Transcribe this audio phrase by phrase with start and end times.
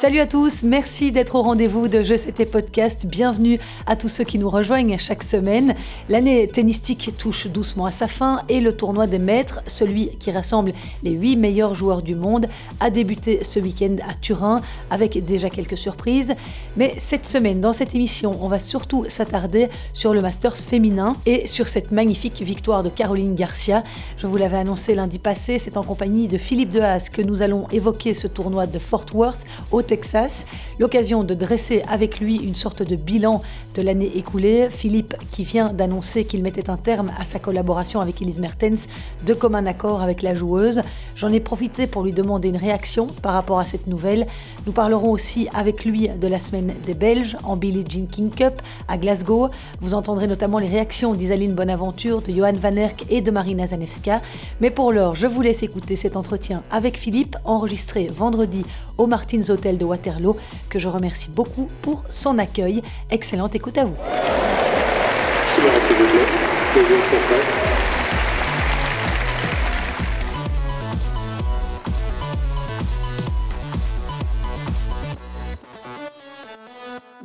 [0.00, 3.04] Salut à tous, merci d'être au rendez-vous de Jeux C'était Podcast.
[3.04, 5.74] Bienvenue à tous ceux qui nous rejoignent chaque semaine.
[6.08, 10.72] L'année tennistique touche doucement à sa fin et le tournoi des maîtres, celui qui rassemble
[11.02, 12.46] les 8 meilleurs joueurs du monde,
[12.80, 16.32] a débuté ce week-end à Turin avec déjà quelques surprises.
[16.78, 21.46] Mais cette semaine, dans cette émission, on va surtout s'attarder sur le Masters féminin et
[21.46, 23.82] sur cette magnifique victoire de Caroline Garcia.
[24.16, 27.66] Je vous l'avais annoncé lundi passé, c'est en compagnie de Philippe Dehaas que nous allons
[27.70, 29.40] évoquer ce tournoi de Fort Worth
[29.70, 30.46] au Texas.
[30.78, 33.42] L'occasion de dresser avec lui une sorte de bilan
[33.74, 34.68] de l'année écoulée.
[34.70, 38.86] Philippe qui vient d'annoncer qu'il mettait un terme à sa collaboration avec Elise Mertens
[39.26, 40.82] de commun accord avec la joueuse.
[41.20, 44.26] J'en ai profité pour lui demander une réaction par rapport à cette nouvelle.
[44.64, 48.54] Nous parlerons aussi avec lui de la semaine des Belges en Billie Jean King Cup
[48.88, 49.50] à Glasgow.
[49.82, 54.22] Vous entendrez notamment les réactions d'Isaline Bonaventure, de Johan Van Erck et de Marina Zanevska.
[54.62, 58.64] Mais pour l'heure, je vous laisse écouter cet entretien avec Philippe enregistré vendredi
[58.96, 60.38] au Martins Hotel de Waterloo
[60.70, 62.80] que je remercie beaucoup pour son accueil.
[63.10, 63.96] Excellente écoute à vous.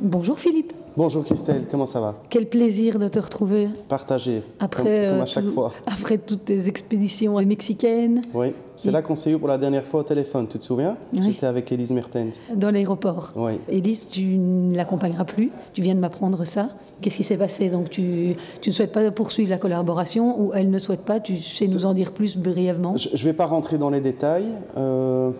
[0.00, 0.72] Bonjour Philippe.
[0.96, 2.14] Bonjour Christelle, comment ça va?
[2.30, 3.68] Quel plaisir de te retrouver.
[3.88, 5.72] Partagé, après, comme, comme euh, à chaque tout- fois.
[5.86, 9.84] Après toutes tes expéditions mexicaines Oui, c'est Et- là qu'on s'est eu pour la dernière
[9.86, 10.96] fois au téléphone, tu te souviens?
[11.14, 11.20] Oui.
[11.32, 12.34] J'étais avec Elise Mertens.
[12.54, 13.32] dans l'aéroport.
[13.36, 13.52] Oui.
[13.68, 15.50] Élise, tu ne l'accompagneras plus.
[15.74, 16.70] Tu viens de m'apprendre ça.
[17.00, 17.68] Qu'est-ce qui s'est passé?
[17.70, 21.20] Donc tu, tu ne souhaites pas poursuivre la collaboration ou elle ne souhaite pas?
[21.20, 22.96] Tu sais nous en dire plus brièvement?
[22.96, 25.30] Je ne vais pas rentrer dans les détails, euh,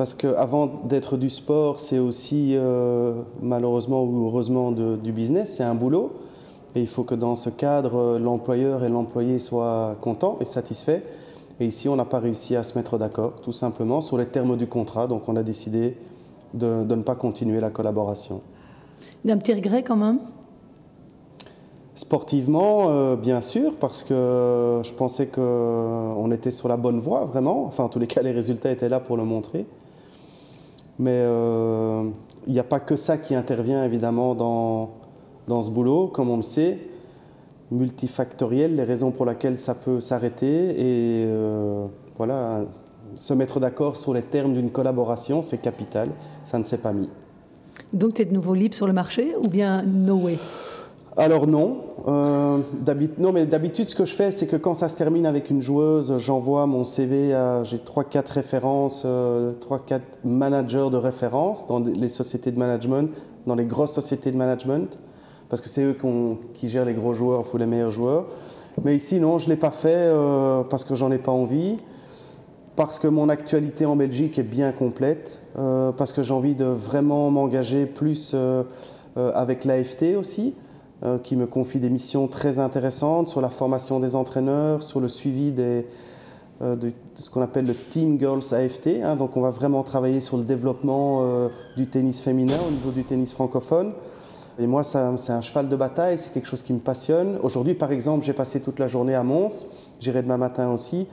[0.00, 3.12] parce qu'avant d'être du sport, c'est aussi, euh,
[3.42, 6.12] malheureusement ou heureusement, de- du business, c'est un boulot.
[6.74, 11.02] Et il faut que dans ce cadre, euh, l'employeur et l'employé soient contents et satisfaits.
[11.60, 14.56] Et ici, on n'a pas réussi à se mettre d'accord, tout simplement, sur les termes
[14.56, 15.06] du contrat.
[15.06, 15.98] Donc on a décidé
[16.54, 18.40] de- de ne pas continuer la collaboration.
[19.26, 20.20] D'un petit regret quand même?
[21.94, 27.66] Sportivement, euh, bien sûr, parce que je pensais qu'on était sur la bonne voie, vraiment.
[27.66, 29.66] Enfin, en tous les cas, les résultats étaient là pour le montrer.
[31.00, 32.10] Mais euh,
[32.46, 34.90] il n'y a pas que ça qui intervient, évidemment, dans,
[35.48, 36.78] dans ce boulot, comme on le sait.
[37.70, 40.70] Multifactoriel, les raisons pour lesquelles ça peut s'arrêter.
[40.78, 41.86] Et euh,
[42.18, 42.64] voilà,
[43.16, 46.10] se mettre d'accord sur les termes d'une collaboration, c'est capital.
[46.44, 47.08] Ça ne s'est pas mis.
[47.94, 50.38] Donc tu es de nouveau libre sur le marché ou bien no way?
[51.16, 51.78] Alors non.
[52.08, 52.58] Euh,
[53.18, 55.60] non, mais d'habitude, ce que je fais, c'est que quand ça se termine avec une
[55.60, 57.64] joueuse, j'envoie mon CV à.
[57.64, 63.10] J'ai 3-4 références, 3-4 managers de référence dans les sociétés de management,
[63.46, 64.98] dans les grosses sociétés de management,
[65.48, 65.96] parce que c'est eux
[66.54, 68.26] qui gèrent les gros joueurs, ou les meilleurs joueurs.
[68.84, 71.76] Mais ici, non, je l'ai pas fait euh, parce que j'en ai pas envie,
[72.76, 76.64] parce que mon actualité en Belgique est bien complète, euh, parce que j'ai envie de
[76.64, 78.62] vraiment m'engager plus euh,
[79.16, 80.54] euh, avec l'AFT aussi
[81.02, 85.08] euh, qui me confie des missions très intéressantes sur la formation des entraîneurs, sur le
[85.08, 85.82] suivi euh,
[86.60, 89.00] de, ce qu'on appelle le Team Girls AFT.
[89.02, 89.16] hein.
[89.16, 93.04] donc on va vraiment travailler sur le développement euh, du tennis féminin au niveau du
[93.04, 93.92] tennis francophone.
[94.58, 97.38] Et moi, c'est un cheval de bataille, c'est quelque chose qui me passionne.
[97.42, 101.08] Aujourd'hui, par exemple, j'ai passé toute la journée à Mons, j'irai demain matin aussi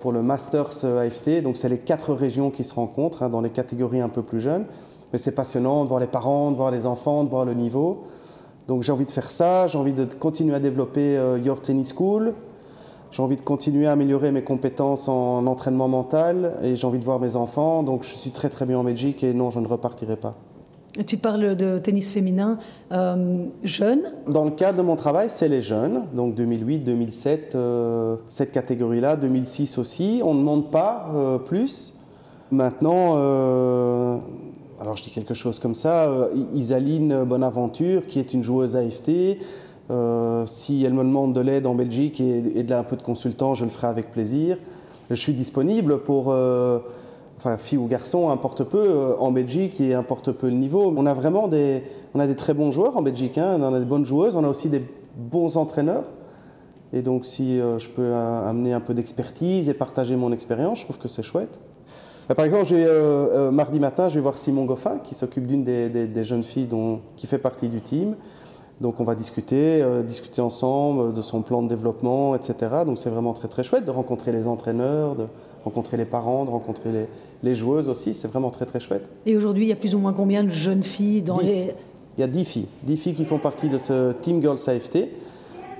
[0.00, 1.42] pour le Masters AFT.
[1.44, 4.40] Donc c'est les quatre régions qui se rencontrent hein, dans les catégories un peu plus
[4.40, 4.64] jeunes.
[5.12, 8.02] Mais c'est passionnant de voir les parents, de voir les enfants, de voir le niveau.
[8.68, 11.94] Donc j'ai envie de faire ça, j'ai envie de continuer à développer euh, Your Tennis
[11.94, 12.34] School,
[13.12, 17.04] j'ai envie de continuer à améliorer mes compétences en entraînement mental et j'ai envie de
[17.04, 17.82] voir mes enfants.
[17.82, 20.34] Donc je suis très très bien en Belgique et non, je ne repartirai pas.
[21.06, 22.58] Tu parles de tennis féminin
[22.90, 24.00] euh, jeune?
[24.28, 29.16] Dans le cadre de mon travail, c'est les jeunes, donc 2008, 2007, euh, cette catégorie-là,
[29.16, 30.22] 2006 aussi.
[30.24, 31.98] On ne demande pas euh, plus.
[32.50, 33.16] Maintenant,
[34.80, 39.38] alors je dis quelque chose comme ça, euh, Isaline Bonaventure, qui est une joueuse AFT,
[39.90, 43.02] euh, si elle me demande de l'aide en Belgique et, de la- un peu de
[43.02, 44.58] consultant, je le ferai avec plaisir.
[45.10, 46.80] Je suis disponible pour, euh,
[47.38, 50.92] enfin fille ou garçon, importe peu, en Belgique et importe peu le niveau.
[50.96, 51.82] On a vraiment des,
[52.14, 54.44] on a des très bons joueurs en Belgique, hein, on a des bonnes joueuses, on
[54.44, 54.82] a aussi des
[55.16, 56.04] bons entraîneurs.
[56.92, 60.98] Et donc si je peux amener un peu d'expertise et partager mon expérience, je trouve
[60.98, 61.58] que c'est chouette.
[62.30, 65.64] Euh, Par exemple, euh, euh, mardi matin, je vais voir Simon Goffin, qui s'occupe d'une
[65.64, 68.14] des, des- des jeunes filles dont, qui fait partie du team.
[68.80, 72.54] Donc on va discuter, euh, discuter ensemble de son plan de développement, etc.
[72.84, 75.24] Donc c'est vraiment très très chouette de rencontrer les entraîneurs, de
[75.64, 77.06] rencontrer les parents, de rencontrer les,
[77.42, 78.12] les joueuses aussi.
[78.12, 79.08] C'est vraiment très très chouette.
[79.24, 81.70] Et aujourd'hui, il y a plus ou moins combien de jeunes filles dans les...
[82.18, 85.08] Il y a 10 filles, 10 filles qui font partie de ce Team Girls AFT.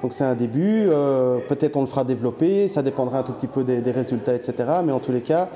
[0.02, 3.46] Donc c'est un début, euh, peut-être on le fera développer, ça dépendra un tout petit
[3.46, 4.54] peu des, des résultats, etc.
[4.84, 5.48] Mais en tous les cas,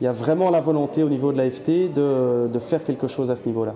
[0.00, 3.08] il y a vraiment la volonté au niveau de la FT de, de faire quelque
[3.08, 3.74] chose à ce niveau-là.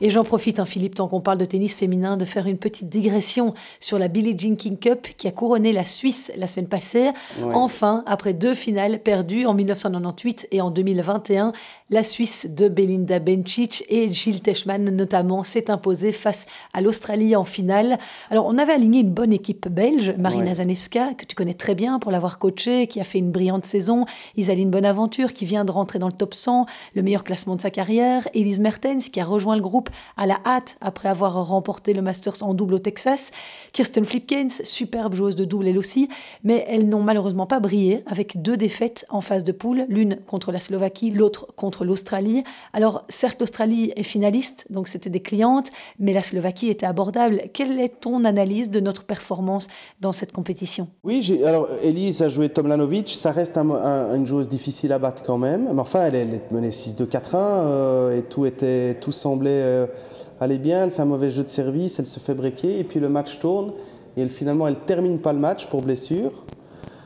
[0.00, 2.88] Et j'en profite, hein, Philippe, tant qu'on parle de tennis féminin, de faire une petite
[2.88, 7.10] digression sur la Billie Jean King Cup qui a couronné la Suisse la semaine passée.
[7.52, 11.52] Enfin, après deux finales perdues en 1998 et en 2021,
[11.90, 17.44] la Suisse de Belinda Bencic et Gilles Teschmann notamment s'est imposée face à l'Australie en
[17.44, 17.98] finale.
[18.30, 21.98] Alors, on avait aligné une bonne équipe belge, Marina Zanevska, que tu connais très bien
[21.98, 24.06] pour l'avoir coachée, qui a fait une brillante saison,
[24.36, 27.70] Isaline Bonaventure, qui vient de rentrer dans le top 100, le meilleur classement de sa
[27.70, 32.02] carrière, Elise Mertens, qui a rejoint le groupe à la hâte après avoir remporté le
[32.02, 33.30] Masters en double au Texas.
[33.72, 36.08] Kirsten Flipkens, superbe joueuse de double elle aussi,
[36.44, 40.52] mais elles n'ont malheureusement pas brillé avec deux défaites en phase de poule, l'une contre
[40.52, 42.44] la Slovaquie, l'autre contre l'Australie.
[42.72, 47.42] Alors certes l'Australie est finaliste, donc c'était des clientes, mais la Slovaquie était abordable.
[47.52, 49.68] Quelle est ton analyse de notre performance
[50.00, 50.88] dans cette compétition?
[51.04, 55.68] Oui, alors Elise a joué Tomlanovic, ça reste une joueuse difficile à battre quand même,
[55.72, 59.77] mais enfin elle, est menée 6-2-4-1 euh, et tout semblait euh,
[60.40, 63.00] aller bien, elle fait un mauvais jeu de service, elle se fait breaker, et puis
[63.00, 63.72] le match tourne,
[64.16, 66.32] et elle, finalement elle termine pas le match pour blessure.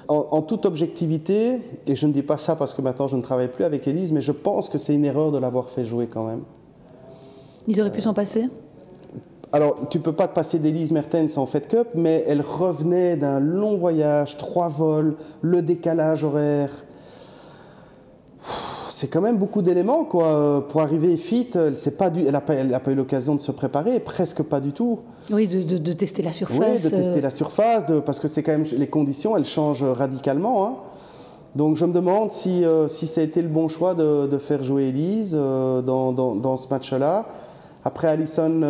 [0.08, 3.48] En, toute objectivité, et je ne dis pas ça parce que maintenant je ne travaille
[3.48, 6.24] plus avec Elise, mais je pense que c'est une erreur de l'avoir fait jouer quand
[6.24, 6.42] même.
[7.66, 8.48] Ils auraient pu s'en passer?
[9.52, 13.38] Alors, tu peux pas te passer d'Elise Mertens en Fed Cup, mais elle revenait d'un
[13.38, 16.70] long voyage, trois vols, le décalage horaire,
[19.02, 20.64] c'est quand même beaucoup d'éléments quoi.
[20.68, 21.72] Pour arriver fit, elle
[22.30, 25.00] n'a pas, pas, eu l'occasion de se préparer, presque pas du tout.
[25.32, 26.56] Oui, de, tester la surface.
[26.56, 27.20] Oui, de tester euh.
[27.20, 30.64] la surface, parce que c'est quand même les conditions, elles changent radicalement.
[30.64, 30.74] Hein.
[31.56, 34.62] Donc je me demande si, euh, si ça a été le bon choix de, faire
[34.62, 37.26] jouer Elise euh, dans, ce match-là.
[37.84, 38.60] Après, Allison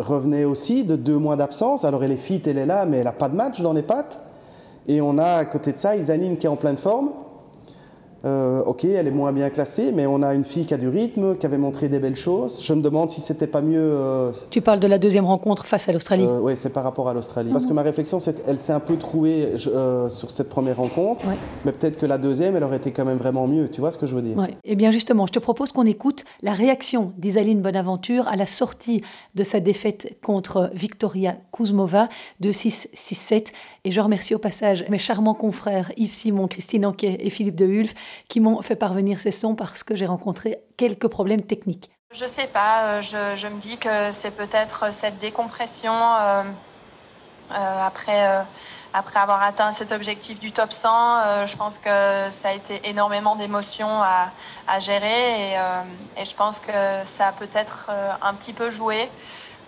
[0.00, 1.84] revenait aussi de deux mois d'absence.
[1.84, 3.82] Alors elle est fit, elle est là, mais elle n'a pas de match dans les
[3.82, 4.18] pattes.
[4.88, 7.10] Et on a à côté de ça Isaline qui est en pleine forme.
[8.24, 10.88] Euh, ok, elle est moins bien classée, mais on a une fille qui a du
[10.88, 12.62] rythme, qui avait montré des belles choses.
[12.62, 13.78] Je me demande si c'était pas mieux.
[13.78, 16.24] Euh, tu parles de la deuxième rencontre face à l'Australie.
[16.24, 17.50] Euh, oui, c'est par rapport à l'Australie.
[17.52, 21.24] Parce que ma réflexion, c'est qu'elle s'est un peu trouée sur cette première rencontre,
[21.64, 23.68] mais peut-être que la deuxième, elle aurait été quand même vraiment mieux.
[23.68, 24.36] Tu vois ce que je veux dire?
[24.38, 24.56] Ouais.
[24.64, 29.02] Eh bien, justement, je te propose qu'on écoute la réaction d'Isaline Bonaventure à la sortie
[29.34, 32.08] de sa défaite contre Victoria Kuzmova
[32.40, 33.48] de 6-6-7.
[33.84, 37.66] Et je remercie au passage mes charmants confrères Yves Simon, Christine Anquet et Philippe de
[37.66, 37.94] Hulf
[38.28, 41.90] qui m'ont fait parvenir ces sons parce que j'ai rencontré quelques problèmes techniques.
[42.14, 46.44] Je sais pas, euh, je, me dis que c'est peut-être cette décompression euh,
[47.50, 48.44] euh, après,
[48.92, 51.46] après avoir atteint cet objectif du top 100.
[51.46, 55.56] je pense que ça a été énormément d'émotions à, gérer et,
[56.16, 56.72] et, je pense que
[57.04, 57.90] ça a peut-être
[58.22, 59.08] un petit peu joué.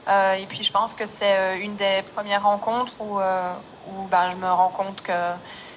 [0.09, 4.49] et puis je pense que c'est une des premières rencontres où, où ben, je me
[4.49, 5.13] rends compte que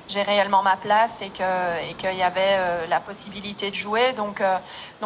[0.10, 4.12] j'ai réellement ma place et que et qu'il y avait euh, la possibilité de jouer.
[4.14, 4.58] Donc euh,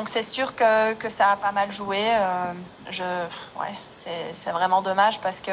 [0.08, 2.00] c'est sûr que ça a pas mal joué.
[2.02, 3.28] Euh,
[3.60, 5.52] ouais c'est vraiment dommage parce que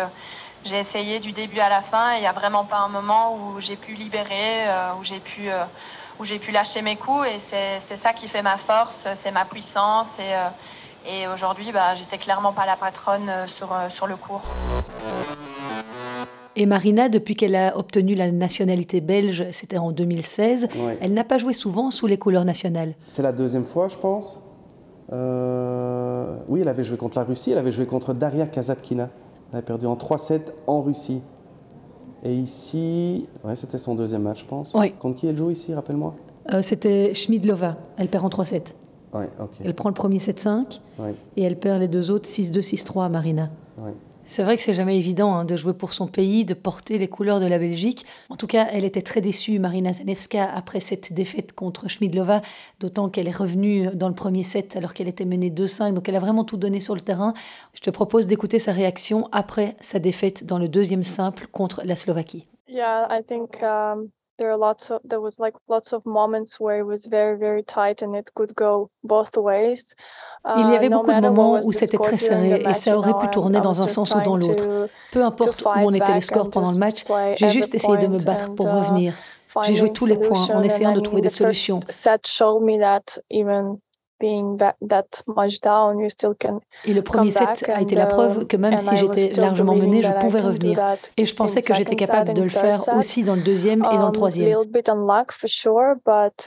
[0.65, 3.35] j'ai essayé du début à la fin et il y a vraiment pas un moment
[3.35, 4.67] où j'ai pu libérer,
[4.99, 5.05] où
[6.25, 10.19] j'ai pu lâcher mes coups et c'est ça qui fait ma force, c'est ma puissance
[10.19, 10.35] et
[11.07, 14.45] et aujourd'hui bah j'étais clairement pas la patronne sur sur le cours.
[16.61, 20.69] Et Marina, depuis qu'elle a obtenu la nationalité belge, c'était en 2016,
[21.01, 22.93] elle n'a pas joué souvent sous les couleurs nationales.
[23.09, 24.47] C'est la deuxième fois, je pense.
[25.11, 29.09] Euh, oui, elle avait joué contre la Russie, elle avait joué contre Daria Kazatkina.
[29.55, 31.23] Elle a perdu en 3-7 en Russie.
[32.25, 34.77] Et ici, ouais, c'était son deuxième match, je pense.
[34.99, 36.15] Contre qui elle joue ici, rappelle-moi?
[36.53, 37.79] Euh, C'était Schmidlova.
[37.97, 38.75] Elle perd en 3-7.
[39.15, 39.31] Ouais,
[39.65, 40.81] Elle prend le premier 7-5
[41.39, 43.49] et elle perd les deux autres 6-2, 6-3 Marina.
[44.31, 47.09] C'est vrai que c'est jamais évident hein, de jouer pour son pays, de porter les
[47.09, 48.07] couleurs de la Belgique.
[48.29, 52.41] En tout cas, elle était très déçue, Marina Zanevska, après cette défaite contre Schmidlova,
[52.79, 56.15] d'autant qu'elle est revenue dans le premier set alors qu'elle était menée 2-5, donc elle
[56.15, 57.35] a vraiment tout donné sur le terrain.
[57.75, 61.97] Je te propose d'écouter sa réaction après sa défaite dans le deuxième simple contre la
[61.97, 62.47] Slovaquie.
[62.69, 64.11] Um,
[64.41, 67.63] there are lots of there was like lots of moments where it was very very
[67.63, 69.95] tight and it could go both ways.
[70.57, 73.61] Il y avait beaucoup de moments où c'était très serré et ça aurait pu tourner
[73.61, 74.89] dans un sens ou dans l'autre.
[75.13, 77.05] Peu importe où on était les scores pendant le match,
[77.37, 79.15] j'ai juste essayé de me battre pour uh, revenir.
[79.65, 81.81] J'ai joué tous les points en essayant de trouver des solutions.
[84.23, 84.43] Et
[86.95, 90.41] le premier set a été la preuve que même si j'étais largement menée, je pouvais
[90.41, 90.79] revenir.
[91.17, 94.03] Et je pensais que j'étais capable de le faire aussi dans le deuxième et dans
[94.03, 94.57] le um, troisième.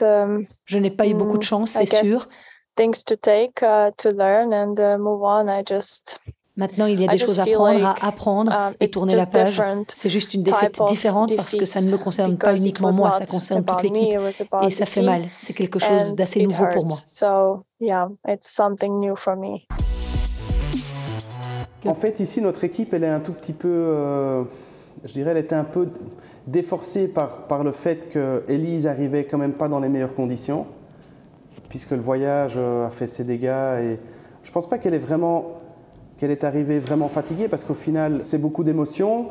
[0.00, 2.28] Um, je n'ai pas eu beaucoup de chance, c'est sûr
[2.76, 5.48] things to take to learn and move on.
[5.48, 6.18] I just
[6.56, 9.60] Maintenant, il y a des choses à apprendre, à apprendre um, et tourner la page.
[9.88, 13.26] C'est juste une défaite différente parce que ça ne me concerne pas uniquement moi, ça
[13.26, 14.20] concerne toute l'équipe
[14.62, 15.26] et ça fait mal.
[15.40, 16.96] C'est quelque chose d'assez nouveau pour moi.
[21.86, 24.44] En fait, ici, notre équipe, elle est un tout petit peu, euh,
[25.04, 25.90] je dirais, elle était un peu
[26.46, 30.66] déforcée par, par le fait que Elise arrivait quand même pas dans les meilleures conditions,
[31.68, 33.98] puisque le voyage euh, a fait ses dégâts et
[34.42, 35.53] je pense pas qu'elle est vraiment
[36.24, 39.26] qu'elle est arrivée vraiment fatiguée parce qu'au final, c'est beaucoup d'émotions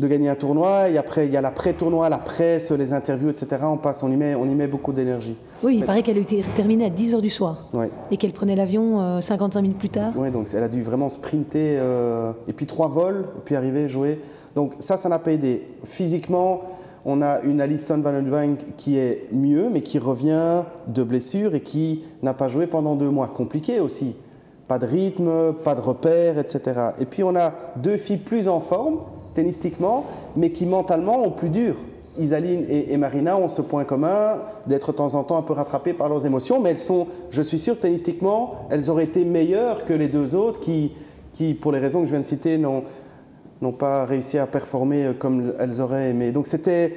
[0.00, 3.58] de gagner un tournoi et après il y a l'après-tournoi, la presse, les interviews, etc.
[3.62, 5.36] On passe, on y met, on y met beaucoup d'énergie.
[5.62, 7.70] Oui, il paraît qu'elle a été terminée à 10 h du soir
[8.10, 10.12] et qu'elle prenait l'avion 55 euh, minutes plus tard.
[10.16, 13.88] Oui, donc elle a dû vraiment sprinter euh, et puis trois vols, et puis arriver,
[13.88, 14.18] jouer.
[14.56, 15.68] Donc ça, ça n'a pas aidé.
[15.84, 16.62] Physiquement,
[17.04, 22.02] on a une Alison Van qui est mieux, mais qui revient de blessure et qui
[22.24, 23.28] n'a pas joué pendant deux mois.
[23.28, 24.16] Compliqué aussi.
[24.68, 26.90] Pas de rythme, pas de repères, etc.
[26.98, 29.00] Et puis on a deux filles plus en forme,
[29.34, 30.04] tennistiquement,
[30.36, 31.76] mais qui mentalement ont plus dur.
[32.18, 35.92] Isaline et, Marina ont ce point commun d'être de temps en temps un peu rattrapées
[35.92, 39.92] par leurs émotions, mais elles sont, je suis sûr, tennistiquement, elles auraient été meilleures que
[39.92, 40.92] les deux autres qui,
[41.32, 45.52] qui pour les raisons que je viens de citer, n'ont pas réussi à performer comme
[45.58, 46.30] elles auraient aimé.
[46.30, 46.94] Donc c'était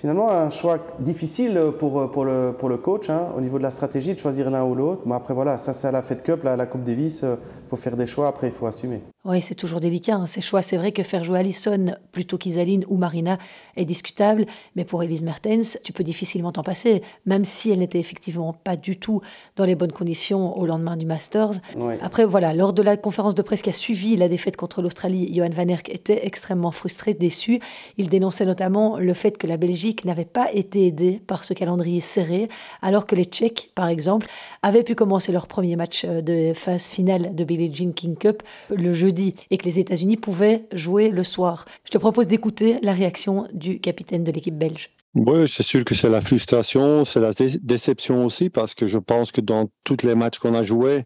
[0.00, 3.70] finalement un choix difficile pour, pour, le, pour le coach hein, au niveau de la
[3.70, 5.02] stratégie de choisir l'un ou l'autre.
[5.04, 7.36] Mais après voilà, ça c'est à la Fed Cup, là, la Coupe Davis, il euh,
[7.68, 9.02] faut faire des choix, après il faut assumer.
[9.26, 10.62] Oui, c'est toujours délicat hein, ces choix.
[10.62, 13.36] C'est vrai que faire jouer Alison plutôt qu'Isaline ou Marina
[13.76, 17.98] est discutable, mais pour Elise Mertens, tu peux difficilement t'en passer, même si elle n'était
[17.98, 19.20] effectivement pas du tout
[19.56, 21.60] dans les bonnes conditions au lendemain du Masters.
[22.00, 25.30] Après voilà, lors de la conférence de presse qui a suivi la défaite contre l'Australie,
[25.34, 27.60] Johan Van Erck était extrêmement frustré, déçu.
[27.98, 32.00] Il dénonçait notamment le fait que la Belgique n'avait pas été aidé par ce calendrier
[32.00, 32.48] serré,
[32.82, 34.26] alors que les Tchèques, par exemple,
[34.62, 38.42] avaient pu commencer leur premier match euh, de phase finale de Billie Jean King Cup
[38.70, 41.64] le jeudi et que les États-Unis pouvaient jouer le soir.
[41.84, 44.90] Je te propose d'écouter la réaction du capitaine de l'équipe belge.
[45.14, 47.30] Oui, c'est sûr que c'est la frustration, c'est la
[47.62, 51.04] déception aussi, parce que je pense que dans tous les matchs qu'on a joués,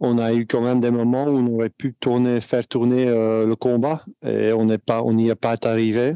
[0.00, 1.94] on a eu quand même des moments où on aurait pu
[2.40, 6.14] faire tourner euh, le combat et on on n'y est pas arrivé.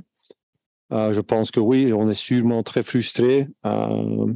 [0.92, 4.32] Euh, je pense que oui, on est sûrement très frustré, euh,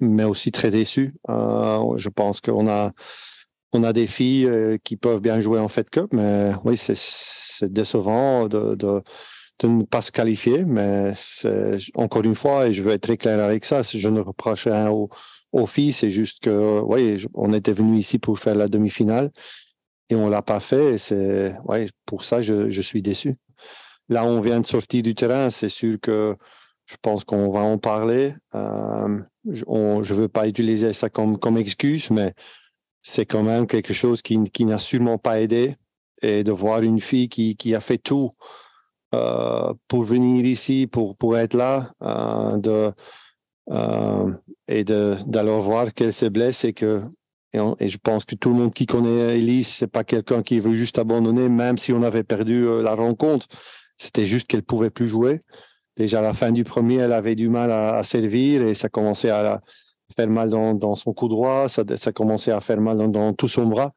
[0.00, 1.14] mais aussi très déçu.
[1.28, 2.92] Euh, je pense qu'on a
[3.72, 4.48] on a des filles
[4.82, 9.02] qui peuvent bien jouer en Fed Cup, mais oui, c'est décevant de,
[9.62, 10.64] ne pas se qualifier.
[10.64, 11.12] Mais
[11.94, 14.90] encore une fois, et je veux être très clair avec ça, je ne reproche rien
[14.90, 19.30] aux, filles, c'est juste que oui, on était venu ici pour faire la demi-finale
[20.08, 20.96] et on l'a pas fait.
[20.96, 23.36] C'est ouais, pour ça je suis déçu.
[24.08, 25.50] Là, on vient de sortir du terrain.
[25.50, 26.36] C'est sûr que
[26.86, 28.34] je pense qu'on va en parler.
[28.54, 29.18] Euh,
[29.50, 32.32] je ne veux pas utiliser ça comme, excuse, mais
[33.02, 35.76] c'est quand même quelque chose qui, n'a sûrement pas aidé.
[36.20, 38.30] Et de voir une fille qui, a fait tout
[39.14, 42.92] euh, pour venir ici, pour, être là, euh, de,
[44.66, 47.02] et d'aller voir qu'elle se blesse et que
[47.52, 50.74] et, je pense que tout le monde qui connaît Elise, c'est pas quelqu'un qui veut
[50.74, 53.46] juste abandonner, même si on avait perdu la rencontre.
[53.98, 55.40] C'était juste qu'elle pouvait plus jouer.
[55.96, 59.30] Déjà à la fin du premier, elle avait du mal à, servir et ça commençait
[59.30, 59.60] à
[60.16, 63.66] faire mal dans, son coup droit, ça, ça commençait à faire mal dans, tout son
[63.66, 63.92] bras.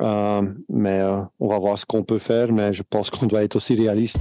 [0.00, 3.42] Euh, mais euh, on va voir ce qu'on peut faire, mais je pense qu'on doit
[3.42, 4.20] être aussi réaliste.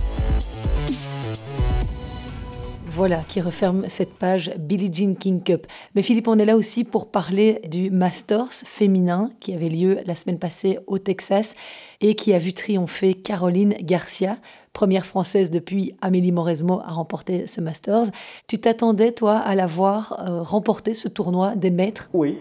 [2.93, 5.65] Voilà, qui referme cette page Billie Jean King Cup.
[5.95, 10.13] Mais Philippe, on est là aussi pour parler du Masters féminin qui avait lieu la
[10.13, 11.55] semaine passée au Texas
[12.01, 14.37] et qui a vu triompher Caroline Garcia,
[14.73, 18.07] première française depuis Amélie Mauresmo à remporter ce Masters.
[18.47, 22.09] Tu t'attendais, toi, à la voir euh, remporter ce tournoi des maîtres?
[22.13, 22.37] Oui,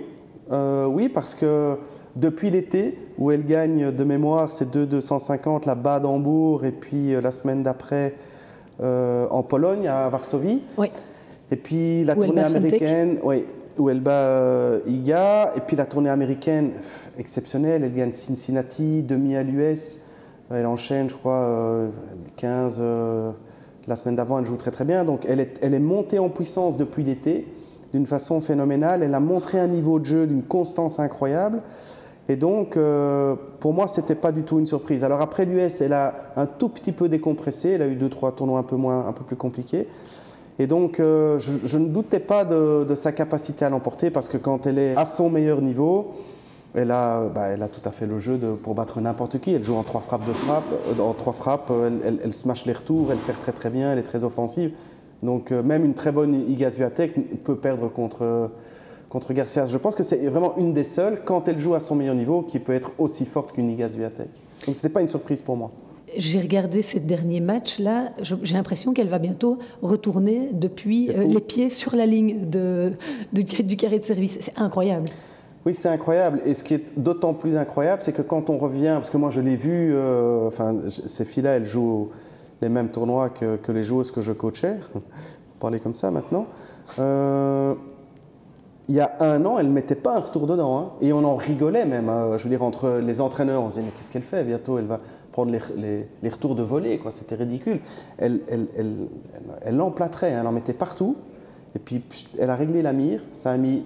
[0.51, 1.79] euh, oui, parce que
[2.17, 7.15] depuis l'été, où elle gagne de mémoire ses deux 250, la bas d'Hambourg, et puis
[7.15, 8.15] euh, la semaine d'après,
[8.83, 10.63] en Pologne, à Varsovie.
[10.79, 10.91] Oui.
[11.51, 13.45] Et puis la tournée américaine, oui,
[13.79, 15.53] où elle bat euh, Iga.
[15.57, 16.73] Et puis la tournée américaine,
[17.19, 20.01] exceptionnelle, elle gagne Cincinnati, demi à l'US.
[20.51, 21.89] Elle enchaîne, je crois,
[22.37, 22.79] 15.
[22.81, 23.33] Euh,
[23.87, 25.05] la semaine d'avant, elle joue très très bien.
[25.05, 27.47] Donc elle est, elle est montée en puissance depuis l'été
[27.93, 29.03] d'une façon phénoménale.
[29.03, 31.63] Elle a montré un niveau de jeu d'une constance incroyable.
[32.29, 35.03] Et donc, euh, pour moi, c'était pas du tout une surprise.
[35.03, 37.71] Alors après l'US, elle a un tout petit peu décompressé.
[37.71, 39.89] Elle a eu deux, trois tournois un peu moins, un peu plus compliqués.
[40.59, 44.67] Et donc, euh, je, ne doutais pas de, sa capacité à l'emporter parce que quand
[44.67, 46.13] elle est à son meilleur niveau,
[46.75, 49.53] elle a, bah, elle a tout à fait le jeu pour battre n'importe qui.
[49.55, 51.73] Elle joue en trois frappes de frappe, euh, en trois frappes.
[52.05, 53.11] Elle, elle, smash les retours.
[53.11, 53.93] Elle sert très très bien.
[53.93, 54.73] Elle est très offensive.
[55.23, 58.51] Donc, même une très bonne Iga Swiatek peut perdre contre
[59.11, 59.67] contre Garcia.
[59.67, 62.43] Je pense que c'est vraiment une des seules, quand elle joue à son meilleur niveau,
[62.43, 64.29] qui peut être aussi forte qu'une Iga Swiatek.
[64.65, 65.71] Donc ce n'était pas une surprise pour moi.
[66.17, 71.71] J'ai regardé ces derniers matchs-là, j'ai l'impression qu'elle va bientôt retourner depuis euh, les pieds
[71.71, 72.93] sur la ligne de,
[73.33, 74.39] du carré de service.
[74.41, 75.07] C'est incroyable.
[75.67, 76.41] Oui, c'est incroyable.
[76.47, 79.31] Et ce qui est d'autant plus incroyable, c'est que quand on revient, parce que moi
[79.31, 82.09] je l'ai vu, euh, enfin, ces filles-là, elles jouent
[82.61, 85.03] les mêmes tournois que, que, les joueuses que je coachais, pour
[85.61, 86.47] parler comme ça maintenant.
[86.99, 87.75] Euh,
[88.91, 90.77] il y a un an, elle ne mettait pas un retour dedans.
[90.77, 92.09] Hein, et on en rigolait même.
[92.09, 94.43] Hein, je veux dire, entre les entraîneurs, on se disait, mais qu'est-ce qu'elle fait?
[94.43, 94.99] Bientôt, elle va
[95.31, 97.01] prendre les, retours de volée.
[97.11, 97.79] C'était ridicule.
[98.19, 101.15] Elle, elle, l'emplâtrait, hein, elle en mettait partout.
[101.77, 102.03] Et puis,
[102.37, 103.23] elle a réglé la mire.
[103.33, 103.85] Ça a mis,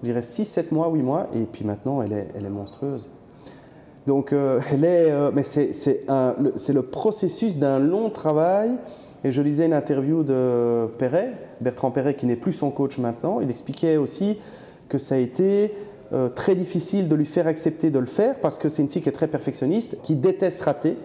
[0.00, 1.26] je dirais, 6, 7 mois, 8 mois.
[1.34, 3.10] Et puis maintenant, elle est, monstrueuse.
[4.06, 8.70] Donc, euh, elle est, euh, mais c'est le processus d'un long travail
[9.24, 13.40] et je lisais une interview de Perret, Bertrand Perret, qui n'est plus son coach maintenant.
[13.40, 14.38] Il expliquait aussi
[14.88, 15.74] que ça a été
[16.12, 19.02] euh, très difficile de lui faire accepter de le faire parce que c'est une fille
[19.02, 20.96] qui est très perfectionniste, qui déteste rater.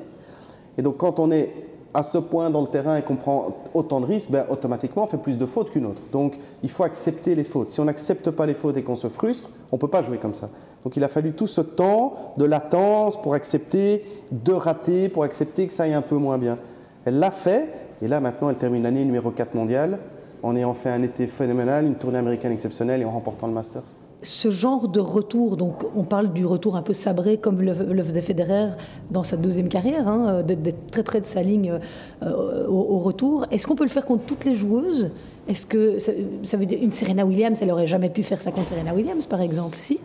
[0.78, 1.52] Et donc quand on est
[1.94, 5.08] à ce point dans le terrain et qu'on prend autant de risques, ben, automatiquement on
[5.08, 6.02] fait plus de fautes qu'une autre.
[6.12, 7.72] Donc il faut accepter les fautes.
[7.72, 10.18] Si on n'accepte pas les fautes et qu'on se frustre, on ne peut pas jouer
[10.18, 10.50] comme ça.
[10.84, 15.68] Donc il a fallu tout ce temps de latence pour accepter de rater, pour accepter
[15.68, 16.58] que ça aille un peu moins bien.
[17.06, 17.68] Elle l'a fait,
[18.04, 19.98] et là, maintenant, elle termine l'année numéro 4 mondiale
[20.44, 23.96] en ayant fait un été phénoménal, une tournée américaine exceptionnelle et en remportant le Masters.
[24.22, 28.22] Ce genre de retour, donc on parle du retour un peu sabré comme le, faisait
[28.22, 28.72] Federer
[29.10, 31.80] dans sa deuxième carrière, hein, d'être très près de sa ligne
[32.24, 33.46] euh, au, au, retour.
[33.52, 35.12] Est-ce qu'on peut le faire contre toutes les joueuses?
[35.48, 36.12] Est-ce que ça,
[36.44, 39.28] ça, veut dire une Serena Williams, elle aurait jamais pu faire ça contre Serena Williams,
[39.28, 40.00] par exemple, si?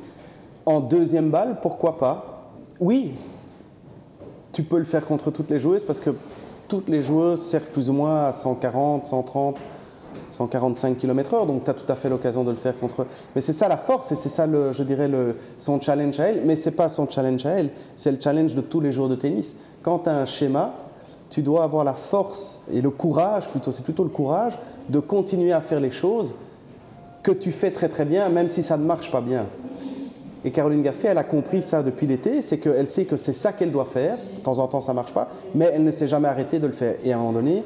[0.67, 2.53] En deuxième balle, pourquoi pas?
[2.79, 3.13] Oui,
[4.53, 6.11] tu peux le faire contre toutes les joueuses parce que
[6.69, 9.57] toutes les joueuses servent plus ou moins à 140, 130,
[10.31, 13.07] 145 km/h, donc tu as tout à fait l'occasion de le faire contre eux.
[13.35, 16.43] Mais c'est ça la force et c'est ça, je dirais, le, son challenge à elle.
[16.45, 19.17] Mais c'est pas son challenge à elle, c'est le challenge de tous les joueurs de
[19.17, 19.57] tennis.
[19.83, 20.75] Quand tu as un schéma,
[21.31, 25.53] tu dois avoir la force et le courage, plutôt, c'est plutôt le courage de continuer
[25.53, 26.37] à faire les choses
[27.23, 29.47] que tu fais très très bien, même si ça ne marche pas bien.
[30.45, 33.53] Et Caroline Garcia, elle a compris ça depuis l'été, c'est qu'elle sait que c'est ça
[33.53, 34.17] qu'elle doit faire.
[34.37, 36.73] De temps en temps, ça marche pas, mais elle ne s'est jamais arrêtée de le
[36.73, 36.95] faire.
[37.05, 37.65] Et à un moment donné,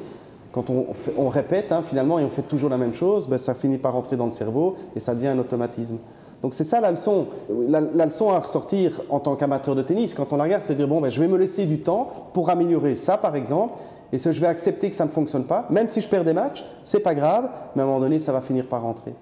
[0.53, 3.79] quand on, répète hein, finalement et on fait toujours la même chose, ben, ça finit
[3.79, 5.99] par rentrer dans le cerveau et ça devient un automatisme.
[6.43, 10.15] Donc c'est ça la leçon, à ressortir en tant qu'amateur de tennis.
[10.15, 12.51] Quand on la regarde, c'est dire bon, ben, je vais me laisser du temps pour
[12.51, 13.75] améliorer ça, par exemple,
[14.13, 16.65] et je vais accepter que ça ne fonctionne pas, même si je perds des matchs,
[16.83, 19.15] c'est pas grave, mais à un moment donné, ça va finir par rentrer.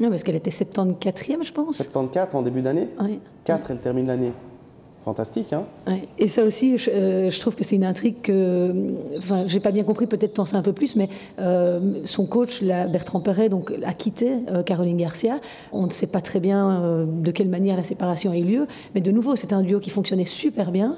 [0.00, 1.76] Non, parce qu'elle était 74e, je pense.
[1.76, 3.20] 74 en début d'année oui.
[3.44, 4.32] 4, elle termine l'année.
[5.04, 6.02] Fantastique, hein oui.
[6.18, 8.74] Et ça aussi, je, euh, je trouve que c'est une intrigue que,
[9.16, 11.08] enfin, j'ai pas bien compris, peut-être t'en sais un peu plus, mais
[11.38, 15.40] euh, son coach, la Bertrand Perret, donc, a quitté euh, Caroline Garcia.
[15.72, 19.00] On ne sait pas très bien de quelle manière la séparation a eu lieu, mais
[19.00, 20.96] de nouveau, c'est un duo qui fonctionnait super bien.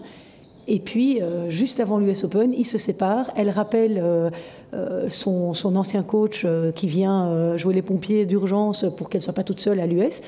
[0.69, 3.31] Et puis, euh, juste avant l'US Open, ils se séparent.
[3.37, 4.31] Elle rappelle euh,
[4.75, 9.45] euh, son, son, ancien coach qui vient jouer les pompiers d'urgence pour qu'elle soit pas
[9.45, 10.23] toute seule à l'US.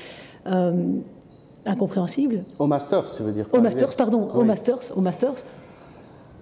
[1.65, 2.43] incompréhensible.
[2.59, 4.29] Au Masters, tu veux dire Au Masters, pardon.
[4.33, 4.41] Oui.
[4.41, 4.95] Au Masters.
[4.95, 5.45] Au Masters.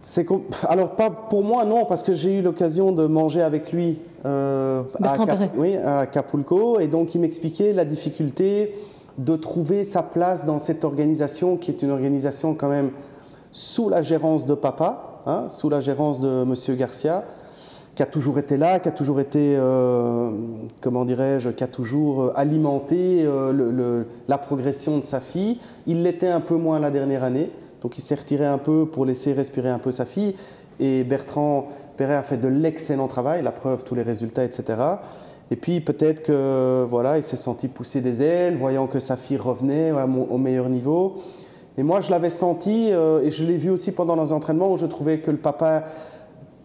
[0.06, 0.28] C'est
[0.68, 4.84] alors pas pour moi non parce que j'ai eu l'occasion de manger avec lui à,
[5.02, 8.76] Cap oui, à Acapulco et donc il m'expliquait la difficulté
[9.18, 12.92] de trouver sa place dans cette organisation qui est une organisation quand même
[13.54, 17.24] sous la gérance de papa, hein, sous la gérance de Monsieur Garcia,
[17.96, 20.32] qui a toujours été là, qui a toujours été, euh,
[20.82, 25.60] comment dirais-je, qui a toujours alimenté euh, le, le, la progression de sa fille.
[25.86, 27.52] Il l'était un peu moins la dernière année,
[27.84, 30.36] donc il s'est retiré un peu pour laisser respirer un peu sa fille.
[30.80, 34.80] Et Bertrand Perret a fait de l'excellent travail, la preuve, tous les résultats, etc.
[35.52, 39.38] Et puis peut-être que voilà, il s'est senti pousser des ailes, voyant que sa fille
[39.38, 41.22] revenait au meilleur niveau.
[41.78, 44.78] Et moi, je l'avais senti, euh, et je l'ai vu aussi pendant les entraînements où
[44.78, 45.86] je trouvais que le papa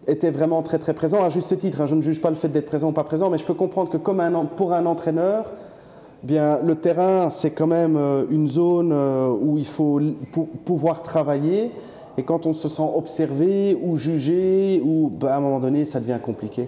[0.07, 1.81] était vraiment très très présent, à juste titre.
[1.81, 3.53] Hein, je ne juge pas le fait d'être présent ou pas présent, mais je peux
[3.53, 4.21] comprendre que comme
[4.55, 5.51] pour un entraîneur,
[6.27, 9.99] le terrain c'est quand même euh, une zone euh, où il faut
[10.65, 11.71] pouvoir travailler.
[12.17, 15.99] Et quand on se sent observé ou jugé, ou bah, à un moment donné, ça
[15.99, 16.67] devient compliqué.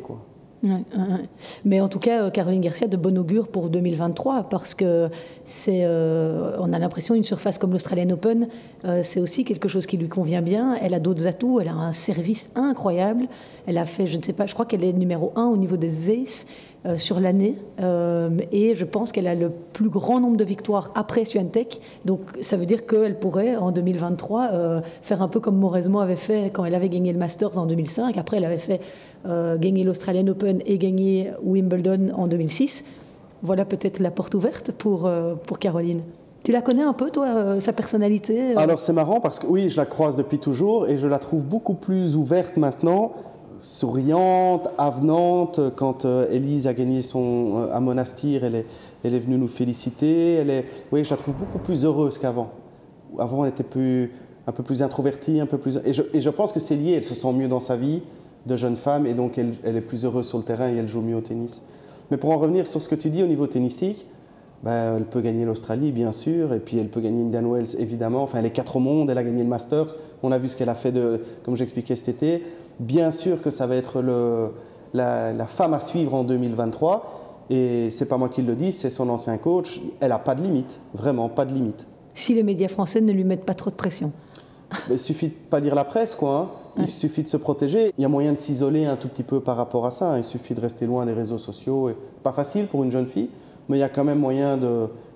[1.65, 5.09] Mais en tout cas, Caroline Garcia de bon augure pour 2023 parce que
[5.43, 8.47] c'est, euh, on a l'impression une surface comme l'Australian Open,
[8.85, 10.75] euh, c'est aussi quelque chose qui lui convient bien.
[10.81, 13.27] Elle a d'autres atouts, elle a un service incroyable.
[13.65, 15.77] Elle a fait, je ne sais pas, je crois qu'elle est numéro un au niveau
[15.77, 16.45] des aces
[16.87, 20.91] euh, sur l'année euh, et je pense qu'elle a le plus grand nombre de victoires
[20.95, 21.79] après Swiatek.
[22.05, 26.15] Donc ça veut dire qu'elle pourrait en 2023 euh, faire un peu comme Mauresmo avait
[26.15, 28.17] fait quand elle avait gagné le Masters en 2005.
[28.17, 28.81] Après, elle avait fait
[29.25, 32.83] euh, gagner l'Australian Open et gagner Wimbledon en 2006.
[33.43, 36.01] voilà peut-être la porte ouverte pour, euh, pour Caroline.
[36.43, 38.57] Tu la connais un peu, toi, euh, sa personnalité euh?
[38.57, 41.43] Alors c'est marrant parce que oui, je la croise depuis toujours et je la trouve
[41.43, 43.11] beaucoup plus ouverte maintenant,
[43.59, 45.59] souriante, avenante.
[45.75, 48.65] Quand Élise a gagné son à Monastir, elle est,
[49.03, 50.33] elle est venue nous féliciter.
[50.33, 52.49] Elle est, oui, je la trouve beaucoup plus heureuse qu'avant.
[53.19, 54.11] Avant, elle était plus,
[54.47, 55.79] un peu plus introvertie, un peu plus.
[55.85, 56.93] Et je, et je pense que c'est lié.
[56.93, 58.01] Elle se sent mieux dans sa vie
[58.45, 60.87] de jeune femme et donc elle, elle est plus heureuse sur le terrain et elle
[60.87, 61.61] joue mieux au tennis.
[62.09, 64.05] Mais pour en revenir sur ce que tu dis au niveau tennistique,
[64.63, 68.21] ben, elle peut gagner l'Australie, bien sûr, et puis elle peut gagner Indian Wells, évidemment.
[68.21, 69.95] Enfin, elle est quatre au monde, elle a gagné le Masters.
[70.21, 72.43] On a vu ce qu'elle a fait, de, comme j'expliquais cet été.
[72.79, 74.49] Bien sûr que ça va être le,
[74.93, 77.47] la, la, femme à suivre en 2023.
[77.49, 79.81] Et c'est pas moi qui le dis, c'est son ancien coach.
[79.99, 81.85] Elle n'a pas de limite, vraiment pas de limite.
[82.13, 84.11] Si les médias français ne lui mettent pas trop de pression.
[84.91, 86.37] Il suffit de pas lire la presse, quoi.
[86.37, 86.60] Hein.
[86.77, 87.91] Il suffit de se protéger.
[87.97, 90.17] Il y a moyen de s'isoler un tout petit peu par rapport à ça.
[90.17, 91.91] Il suffit de rester loin des réseaux sociaux.
[92.23, 93.29] Pas facile pour une jeune fille,
[93.67, 94.57] mais il y a quand même moyen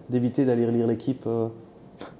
[0.09, 1.47] d'éviter d'aller lire l'équipe euh,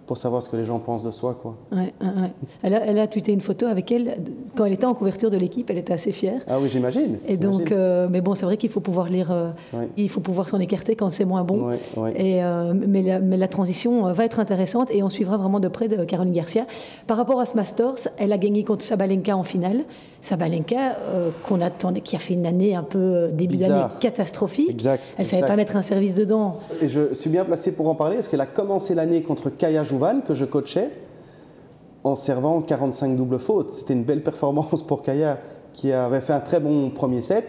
[0.08, 1.38] pour savoir ce que les gens pensent de soi.
[1.41, 1.56] Quoi.
[1.72, 2.32] Ouais, ouais.
[2.63, 4.18] Elle, a, elle a tweeté une photo avec elle.
[4.56, 6.41] Quand elle était en couverture de l'équipe, elle était assez fière.
[6.48, 7.18] Ah oui, j'imagine.
[7.28, 9.52] Et donc, euh, mais bon, c'est vrai qu'il faut pouvoir lire, euh,
[9.98, 11.72] il faut pouvoir s'en écarter quand c'est moins bon.
[12.15, 15.68] Et, euh, mais, la, mais, la, transition va être intéressante et on suivra vraiment de
[15.68, 16.65] près de Caroline Garcia.
[17.08, 19.86] Par rapport à ce Masters, elle a gagné contre Sabalenka en finale.
[20.26, 24.72] Sabalenka, euh, qu'on attendait, qui a fait une année un peu début d'année catastrophique.
[24.72, 25.04] Exact.
[25.18, 26.58] Elle ne savait pas mettre un service dedans.
[26.82, 29.84] Et je suis bien placé pour en parler parce qu'elle a commencé l'année contre Kaya
[29.84, 30.90] Jouvan que je coachais
[32.04, 33.74] en servant 45 doubles fautes.
[33.74, 35.38] C'était une belle performance pour Kaya
[35.74, 37.46] qui avait fait un très bon premier set.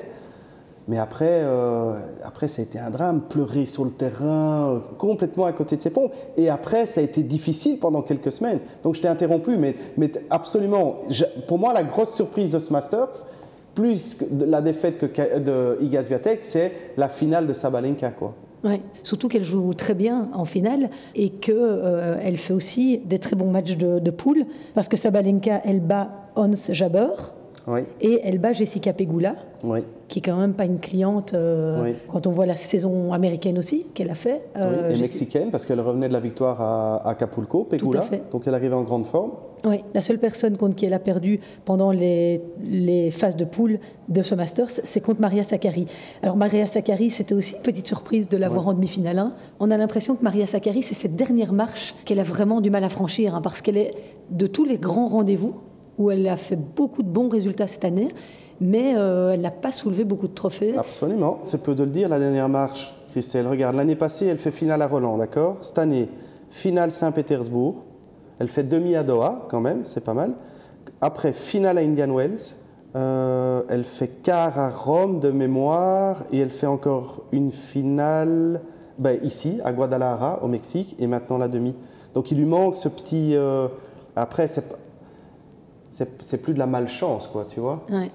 [0.89, 5.53] Mais après, euh, après, ça a été un drame, pleurer sur le terrain, complètement à
[5.53, 6.13] côté de ses pompes.
[6.37, 8.61] Et après, ça a été difficile pendant quelques semaines.
[8.85, 11.01] Donc je t'ai interrompu, mais, mais absolument,
[11.49, 13.27] pour moi, la grosse surprise de ce Masters,
[13.75, 18.35] plus la défaite que de Iga Swiatek, c'est la finale de Sabalenka, quoi.
[18.65, 18.81] Ouais.
[19.03, 23.51] Surtout qu'elle joue très bien en finale et qu'elle euh, fait aussi des très bons
[23.51, 24.45] matchs de, de poule
[24.75, 27.11] parce que Sabalenka, elle bat Hans Jabber
[27.67, 27.81] oui.
[28.01, 29.81] et elle bat Jessica Pegula, oui.
[30.09, 31.95] qui est quand même pas une cliente euh, oui.
[32.09, 34.43] quand on voit la saison américaine aussi qu'elle a fait.
[34.57, 38.75] Euh, et mexicaine parce qu'elle revenait de la victoire à, Acapulco, Pegula, donc elle arrivait
[38.75, 39.33] en grande forme.
[39.65, 43.81] Oui, la seule personne contre qui elle a perdu pendant les, les phases de poule
[44.09, 45.87] de ce Masters, c'est contre Maria Sakkari.
[46.23, 48.73] Alors Maria Sakkari, c'était aussi une petite surprise de l'avoir oui.
[48.73, 49.35] en demi-finale 1.
[49.59, 52.85] On a l'impression que Maria Sakkari, c'est cette dernière marche qu'elle a vraiment du mal
[52.85, 53.93] à franchir, hein, parce qu'elle est
[54.31, 55.55] de tous les grands rendez-vous
[55.99, 58.09] où elle a fait beaucoup de bons résultats cette année,
[58.61, 60.77] mais euh, elle n'a pas soulevé beaucoup de trophées.
[60.77, 63.47] Absolument, c'est peu de le dire, la dernière marche, Christelle.
[63.47, 65.59] Regarde, l'année passée, elle fait finale à Roland, d'accord?
[65.63, 66.09] Cette année,
[66.51, 67.85] finale Saint-Pétersbourg.
[68.39, 70.35] Elle fait demi à Doha, quand même, c'est pas mal.
[71.01, 72.55] Après, finale à Indian Wells.
[72.95, 78.63] Euh, elle fait quart à Rome de mémoire et elle fait encore une finale
[78.99, 81.75] ben, ici, à Guadalajara, au Mexique, et maintenant la demi.
[82.15, 83.37] Donc il lui manque ce petit.
[83.37, 83.69] Euh,
[84.15, 84.47] après,
[86.05, 87.85] plus de la malchance, quoi, tu vois.
[87.91, 88.11] Ouais.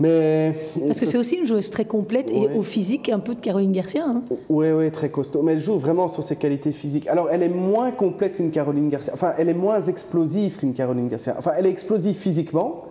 [0.00, 0.54] Mais
[0.86, 2.54] parce que c'est aussi une joueuse très complète ouais.
[2.54, 4.02] et au physique un peu de Caroline Garcia.
[4.06, 4.22] Hein.
[4.48, 5.42] Oui, oui, très costaud.
[5.42, 7.06] Mais elle joue vraiment sur ses qualités physiques.
[7.06, 9.12] Alors, elle est moins complète qu'une Caroline Garcia.
[9.12, 11.34] Enfin, elle est moins explosive qu'une Caroline Garcia.
[11.38, 12.84] Enfin, elle est explosive physiquement,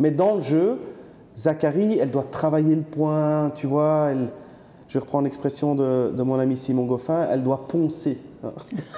[0.00, 0.80] mais dans le jeu,
[1.36, 4.08] Zachary, elle doit travailler le point, tu vois.
[4.10, 4.30] Elle,
[4.88, 8.52] je reprends l'expression de, mon ami Simon Goffin, elle doit poncer hein,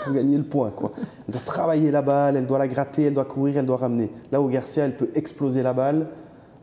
[0.04, 0.92] pour gagner le point, quoi.
[1.26, 4.10] Elle doit travailler la balle, elle doit la gratter, elle doit courir, elle doit ramener.
[4.30, 6.08] Là où Garcia, elle peut exploser la balle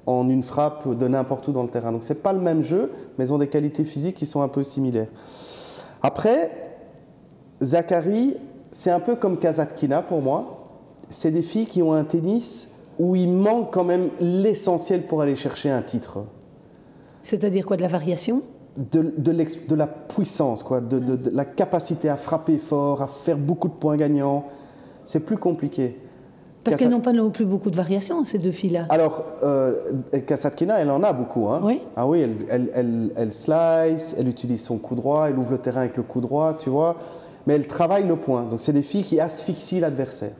[0.05, 1.91] en une frappe de n'importe où dans le terrain.
[1.91, 4.47] Donc c'est pas le même jeu, mais ils ont des qualités physiques qui sont un
[4.47, 5.07] peu similaires.
[6.03, 6.51] Après,
[7.63, 8.37] Zachary,
[8.69, 10.67] c'est un peu comme Kazatkina pour moi.
[11.09, 15.35] C'est des filles qui ont un tennis où il manque quand même l'essentiel pour aller
[15.35, 16.25] chercher un titre.
[17.23, 18.43] C'est-à-dire quoi De la variation?
[18.77, 23.37] De, de, de, la puissance, quoi, de, de, la capacité à frapper fort, à faire
[23.37, 24.45] beaucoup de points gagnants.
[25.05, 25.97] C'est plus compliqué.
[26.63, 28.87] Parce qu'elles n'ont pas non plus beaucoup de variations, ces deux filles-là.
[28.89, 29.75] Alors, euh,
[30.25, 31.47] Kasatkina, elle en a beaucoup.
[31.47, 31.61] Hein.
[31.63, 31.79] Oui.
[31.95, 35.57] Ah oui, elle, elle, elle, elle, slice, elle utilise son coup droit, elle ouvre le
[35.59, 36.95] terrain avec le coup droit, tu vois.
[37.45, 38.45] Mais elle travaille le point.
[38.45, 40.33] Donc, c'est des filles qui asphyxient l'adversaire.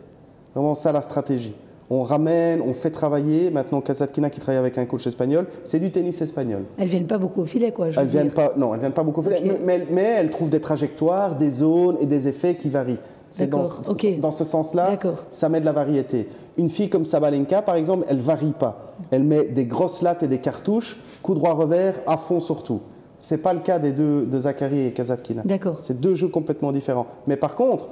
[0.56, 1.54] Vraiment, ça, la stratégie.
[1.90, 3.52] On ramène, on fait travailler.
[3.52, 6.64] Maintenant, Kasatkina qui travaille avec un coach espagnol, c'est du tennis espagnol.
[6.78, 7.92] Elles viennent pas beaucoup au filet, quoi.
[7.92, 9.60] Je elles viennent pas, non, elles viennent pas beaucoup au filet, okay.
[9.64, 12.98] mais, mais, elles trouvent des trajectoires, des zones et des effets qui varient.
[13.30, 14.16] C'est dans, okay.
[14.16, 14.98] dans, ce sens-là,
[15.30, 16.30] ça met de la variété.
[16.58, 18.94] Une fille comme Sabalenka, par exemple, elle varie pas.
[19.12, 22.80] Elle met des grosses lattes et des cartouches, coup droit revers, à fond surtout.
[23.18, 25.42] C'est pas le cas des deux de Zachary et Kazatkina.
[25.44, 25.80] D'accord.
[25.82, 27.08] C'est deux jeux complètement différents.
[27.28, 27.88] Mais par contre,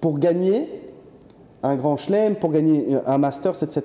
[0.00, 0.68] pour gagner
[1.66, 3.82] un grand chelem, pour gagner un Masters, etc.,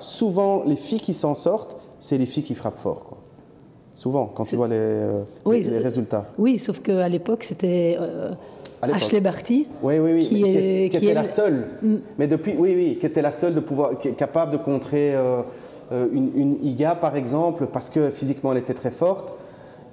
[0.00, 3.04] souvent les filles qui s'en sortent, c'est les filles qui frappent fort.
[3.04, 3.18] Quoi.
[3.94, 6.26] souvent, quand tu vois les, euh, Oui, les, les résultats.
[6.38, 8.30] Oui, sauf qu'à l'époque, c'était euh.
[8.82, 9.66] Ashley Barty.
[9.82, 10.20] Oui, oui, oui.
[10.20, 11.66] Qui mais est- qui qui était la le- seule.
[11.82, 11.94] Mm.
[12.18, 15.14] Mais depuis, oui, oui, qui était la seule de pouvoir, qui est capable de contrer
[15.14, 15.40] euh,
[15.92, 19.34] une, une Iga, par exemple, parce que physiquement elle était très forte,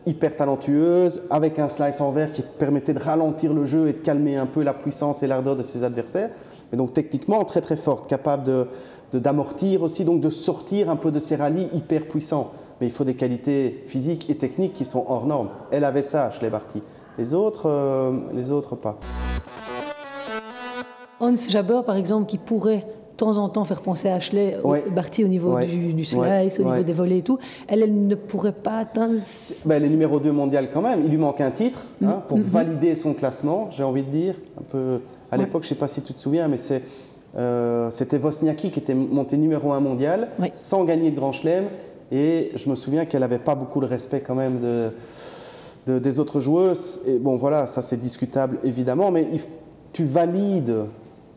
[0.06, 4.00] hyper talentueuse, avec un slice en verre qui permettait de ralentir le jeu et de
[4.00, 6.32] calmer un peu la puissance et l'ardeur de ses adversaires.
[6.74, 8.68] Et donc techniquement très très forte, capable de
[9.20, 12.52] d'amortir aussi, donc de sortir un peu de ces rallyes hyper puissants.
[12.80, 15.50] Mais il faut des qualités physiques et techniques qui sont hors normes.
[15.72, 16.82] Elle avait ça, Ashley Barty.
[17.18, 18.98] Les autres, euh, les autres pas.
[21.20, 22.88] Hans Jabber, par exemple, qui pourrait
[23.22, 24.84] temps en temps faire penser à Ashley au- Ouais.
[24.96, 25.66] Barty au niveau Ouais.
[25.68, 26.66] du, du slice, Ouais.
[26.66, 29.16] au niveau des volets et tout, elle, elle ne pourrait pas atteindre.
[29.66, 31.02] Ben, elle est numéro 2 mondial quand même.
[31.06, 32.44] Il lui manque un titre hein, pour Mhm.
[32.44, 34.36] valider son classement, j'ai envie de dire.
[34.60, 35.00] Un peu,
[35.32, 36.82] à l'époque, je ne sais pas si tu te souviens, mais c'est,
[37.38, 41.66] euh, c'était Wozniacki qui était monté numéro 1 mondial sans gagner de grand chelem.
[42.12, 44.90] Et je me souviens qu'elle n'avait pas beaucoup de respect quand même de,
[45.88, 47.02] de- des autres joueuses.
[47.08, 49.40] Et bon, voilà, ça c'est discutable évidemment, mais il
[49.94, 50.86] tu valides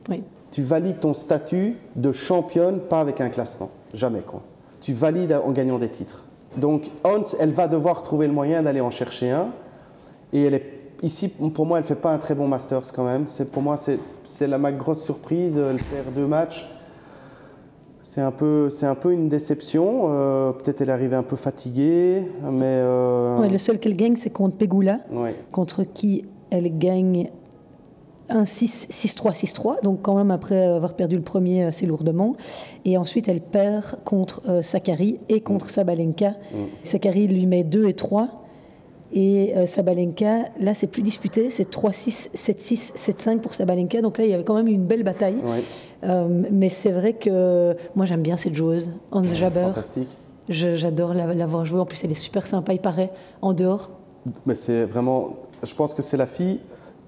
[0.08, 0.22] Oui.
[0.54, 4.40] Tu valides ton statut de championne pas avec un classement, jamais quoi.
[4.80, 6.22] Tu valides en gagnant des titres.
[6.56, 9.48] Donc Hans, elle va devoir trouver le moyen d'aller en chercher un.
[10.32, 10.64] Et elle est
[11.02, 13.26] ici pour moi, elle fait pas un très bon Masters quand même.
[13.26, 15.58] C'est pour moi c'est la ma grosse surprise.
[15.58, 16.68] Elle perd deux matchs.
[18.04, 20.02] C'est un peu c'est un peu une déception.
[20.04, 24.14] Euh, Peut-être elle est arrivée un peu fatiguée, mais euh, Ouais, le seul qu'elle gagne,
[24.16, 25.34] c'est contre Pegula, ouais.
[25.50, 27.30] contre qui elle gagne
[28.30, 32.36] un 6, 6-3, 6-3, donc quand même après avoir perdu le premier assez lourdement.
[32.84, 36.30] Et ensuite, elle perd contre euh, Sakari et contre Sabalenka.
[36.30, 36.56] Mm.
[36.84, 38.28] Sakari lui met 2 et 3.
[39.16, 44.00] Et euh, Sabalenka, là, c'est plus disputé, c'est 3-6, 7-6, 7-5 pour Sabalenka.
[44.02, 45.36] Donc là, il y avait quand même une belle bataille.
[45.36, 45.62] Ouais.
[46.04, 49.60] Euh, mais c'est vrai que moi, j'aime bien cette joueuse, Hans Jabber.
[49.66, 50.08] Fantastique.
[50.48, 51.78] Je- J'adore la- l'avoir jouée.
[51.80, 53.10] En plus, elle est super sympa, il paraît,
[53.40, 53.90] en dehors.
[54.46, 56.58] Mais c'est vraiment, je pense que c'est la fille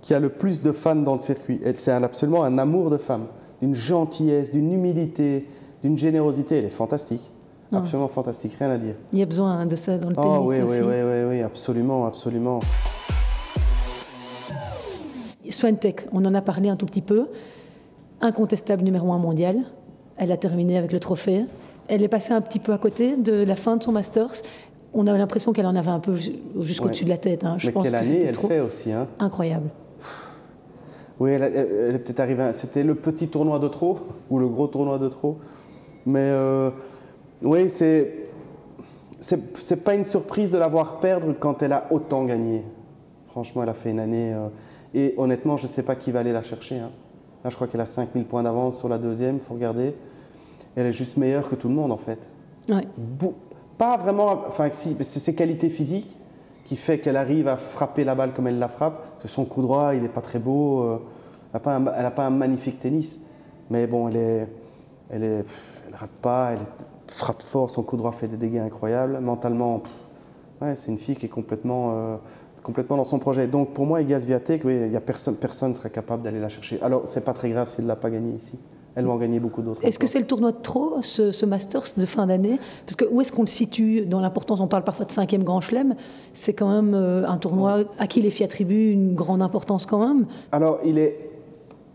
[0.06, 1.58] qui a le plus de fans dans le circuit.
[1.64, 3.26] Et C'est un- absolument un amour de femme,
[3.60, 5.48] d'une gentillesse, d'une humilité,
[5.82, 6.58] d'une générosité.
[6.58, 7.32] Elle est fantastique,
[7.72, 7.78] Ah.
[7.78, 8.94] absolument fantastique, rien à dire.
[9.12, 10.80] Il y a besoin de ça dans le Ah tennis oui, aussi.
[10.80, 12.60] oui, oui, oui, oui, absolument, absolument.
[15.50, 17.26] Swiatek, on en a parlé un tout petit peu.
[18.20, 19.56] Incontestable numéro un mondial.
[20.18, 21.44] Elle a terminé avec le trophée.
[21.88, 24.42] Elle est passée un petit peu à côté de la fin de son Masters.
[24.94, 27.06] On a l'impression qu'elle en avait un peu ju- jusqu'au-dessus Ouais.
[27.06, 27.44] de la tête.
[27.44, 27.56] hein.
[27.58, 29.68] Je Mais pense quelle que année elle trop fait aussi, hein incroyable.
[31.18, 32.42] Oui, elle, a- elle- elle est peut-être arrivée.
[32.42, 33.98] à- C'était le petit tournoi de trop
[34.30, 35.38] ou le gros tournoi de trop.
[36.04, 36.70] Mais euh,
[37.42, 38.12] oui, c'est
[39.18, 42.62] c'est pas une surprise de la voir perdre quand elle a autant gagné.
[43.28, 44.32] Franchement, elle a fait une année.
[44.34, 44.48] euh,
[44.94, 46.76] et honnêtement, je sais pas qui va aller la chercher.
[46.78, 46.90] hein.
[47.44, 49.40] Là, je crois qu'elle a 5000 points d'avance sur la deuxième.
[49.40, 49.94] faut regarder.
[50.74, 52.18] Elle est juste meilleure que tout le monde en fait.
[52.68, 52.86] Ouais.
[53.78, 54.42] Pas vraiment.
[54.46, 56.16] Enfin, si, c'est ses qualités physiques
[56.66, 59.22] qui fait qu'elle arrive à frapper la balle comme elle la frappe.
[59.22, 60.82] Que son coup droit, il n'est pas très beau.
[60.82, 60.98] euh,
[61.54, 61.60] elle
[62.02, 63.22] n'a pas, un- magnifique tennis.
[63.70, 64.48] Mais bon, elle est,
[65.10, 65.44] elle est,
[65.88, 66.50] elle rate pas.
[66.52, 66.58] Elle
[67.06, 67.70] frappe fort.
[67.70, 69.20] Son coup droit fait des dégâts incroyables.
[69.20, 69.80] Mentalement,
[70.60, 72.16] ouais, c'est une fille qui est complètement, euh,
[72.64, 73.46] complètement dans son projet.
[73.46, 76.48] Donc pour moi, Iga Swiatek, oui, il y a personne, personne serait capable d'aller la
[76.48, 76.82] chercher.
[76.82, 78.58] Alors c'est pas très grave s'il ne l'a pas gagné ici.
[78.96, 79.84] Elle va en gagner beaucoup d'autres.
[79.84, 82.58] Est-ce que c'est le tournoi de trop, ce, ce Masters de fin d'année?
[82.86, 84.58] Parce que où est-ce qu'on le situe dans l'importance?
[84.60, 85.96] On parle parfois de cinquième grand chelem.
[86.32, 89.98] C'est quand même euh, un tournoi à qui les filles attribuent une grande importance quand
[89.98, 90.26] même.
[90.50, 91.30] Alors, il est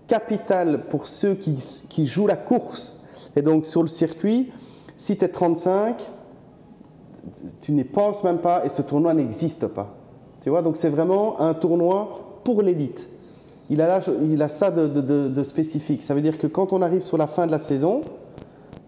[0.08, 1.58] capital pour ceux qui,
[1.90, 3.04] qui jouent la course.
[3.36, 4.52] Et donc, sur le circuit,
[4.96, 6.08] si tu es 35,
[7.62, 9.96] tu n'y penses même pas et ce tournoi n'existe pas.
[10.42, 13.08] Tu vois, donc c'est vraiment un tournoi pour l'élite.
[13.72, 16.04] Il a, ça de, spécifique.
[16.04, 18.02] Ça veut dire que quand on arrive sur la fin de la saison,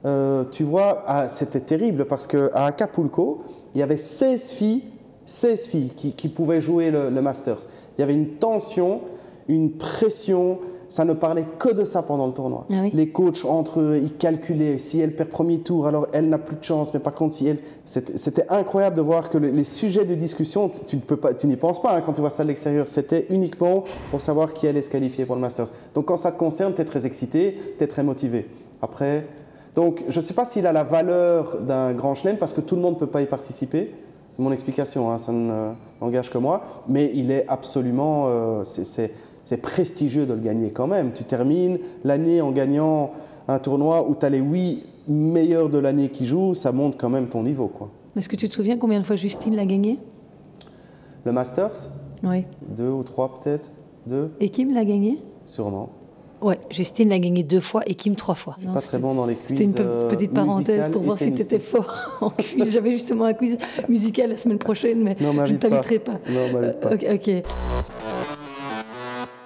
[0.05, 3.43] euh, tu vois, ah, c'était terrible parce qu'à Acapulco,
[3.73, 4.83] il y avait 16 filles,
[5.25, 7.69] 16 filles qui, pouvaient jouer le Masters.
[7.97, 9.01] Il y avait une tension,
[9.47, 10.59] une pression,
[10.93, 12.65] ça ne parlait que de ça pendant le tournoi.
[12.69, 12.91] Ah oui.
[12.93, 16.55] Les coachs entre eux, ils calculaient si elle perd premier tour, alors elle n'a plus
[16.55, 20.05] de chance, mais par contre si elle, c'était incroyable de voir que le- les sujets
[20.05, 22.43] de discussion, tu- ne peux pas, tu n'y penses pas hein, quand tu vois ça
[22.43, 22.87] de l'extérieur.
[22.87, 25.67] C'était uniquement pour savoir qui allait se qualifier pour le Masters.
[25.95, 28.47] Donc quand ça te concerne, tu es très excité, tu es très motivé.
[28.83, 29.25] Après,
[29.73, 32.75] donc je ne sais pas s'il a la valeur d'un grand chelem parce que tout
[32.75, 33.89] le monde ne peut pas y participer.
[34.37, 39.11] C'est mon explication, hein, ça ne n'engage que moi, mais il est absolument, euh, c'est-
[39.43, 41.11] c'est prestigieux de le gagner quand même.
[41.13, 43.11] Tu termines l'année en gagnant
[43.47, 47.09] un tournoi où tu as les huit meilleurs de l'année qui jouent, ça monte quand
[47.09, 47.67] même ton niveau.
[47.67, 47.89] Quoi.
[48.17, 49.99] Est-ce que tu te souviens combien de fois Justine l'a gagné?
[51.25, 51.89] Le Masters,
[52.23, 52.45] Oui.
[52.75, 53.69] deux ou trois peut-être,
[54.07, 55.19] deux, Et Kim l'a gagné?
[55.45, 55.89] Sûrement.
[56.41, 58.55] Ouais, Justine l'a gagné deux fois et Kim trois fois.
[58.59, 59.47] Suis pas très bon dans les quiz.
[59.47, 62.69] C'était une euh, petite parenthèse pour voir si tu étais fort en quiz.
[62.69, 65.69] J'avais justement un quiz musical la semaine prochaine, mais Non, je ne m'invite pas.
[65.69, 66.19] t'inviterai pas.
[66.29, 66.93] Non, m'invite pas.
[66.93, 67.05] Ok.
[67.13, 67.31] ok.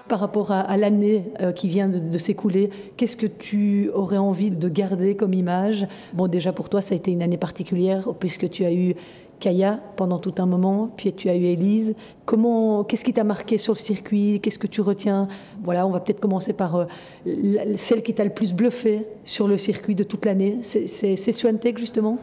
[0.08, 4.70] Par rapport à, l'année euh, qui vient de, s'écouler, qu'est-ce que tu aurais envie de
[4.70, 5.86] garder comme image?
[6.14, 8.96] Bon, déjà pour toi, ça a été une année particulière puisque tu as eu
[9.40, 11.96] Kaya pendant tout un moment, puis tu as eu Élise.
[12.26, 14.40] Comment, qu'est-ce qui t'a marqué sur le circuit?
[14.42, 15.28] Qu'est-ce que tu retiens?
[15.64, 16.86] Voilà, on va peut-être commencer par euh,
[17.76, 20.60] celle qui t'a le plus bluffé sur le circuit de toute l'année.
[20.62, 22.18] C'est, Swiatek, justement?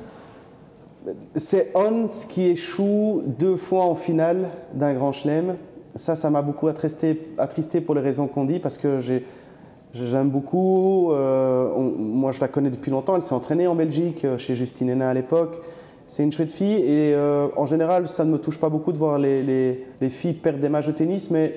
[1.36, 5.56] C'est Hans qui échoue deux fois en finale d'un grand chelem.
[5.96, 9.24] Ça, ça m'a beaucoup attristé, attristé pour les raisons qu'on dit, parce que j'ai,
[9.92, 11.12] j'aime beaucoup.
[11.12, 13.14] euh, moi, je la connais depuis longtemps.
[13.16, 15.60] Elle s'est entraînée en Belgique, euh, chez Justine Hénin à l'époque.
[16.06, 18.98] C'est une chouette fille et euh, en général, ça ne me touche pas beaucoup de
[18.98, 21.54] voir les, les- les filles perdre des matchs de tennis, mais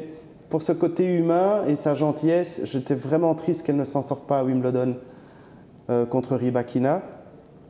[0.49, 4.39] pour ce côté humain et sa gentillesse, j'étais vraiment triste qu'elle ne s'en sorte pas
[4.39, 4.95] à Wimbledon
[5.89, 7.01] euh, contre Rybakina.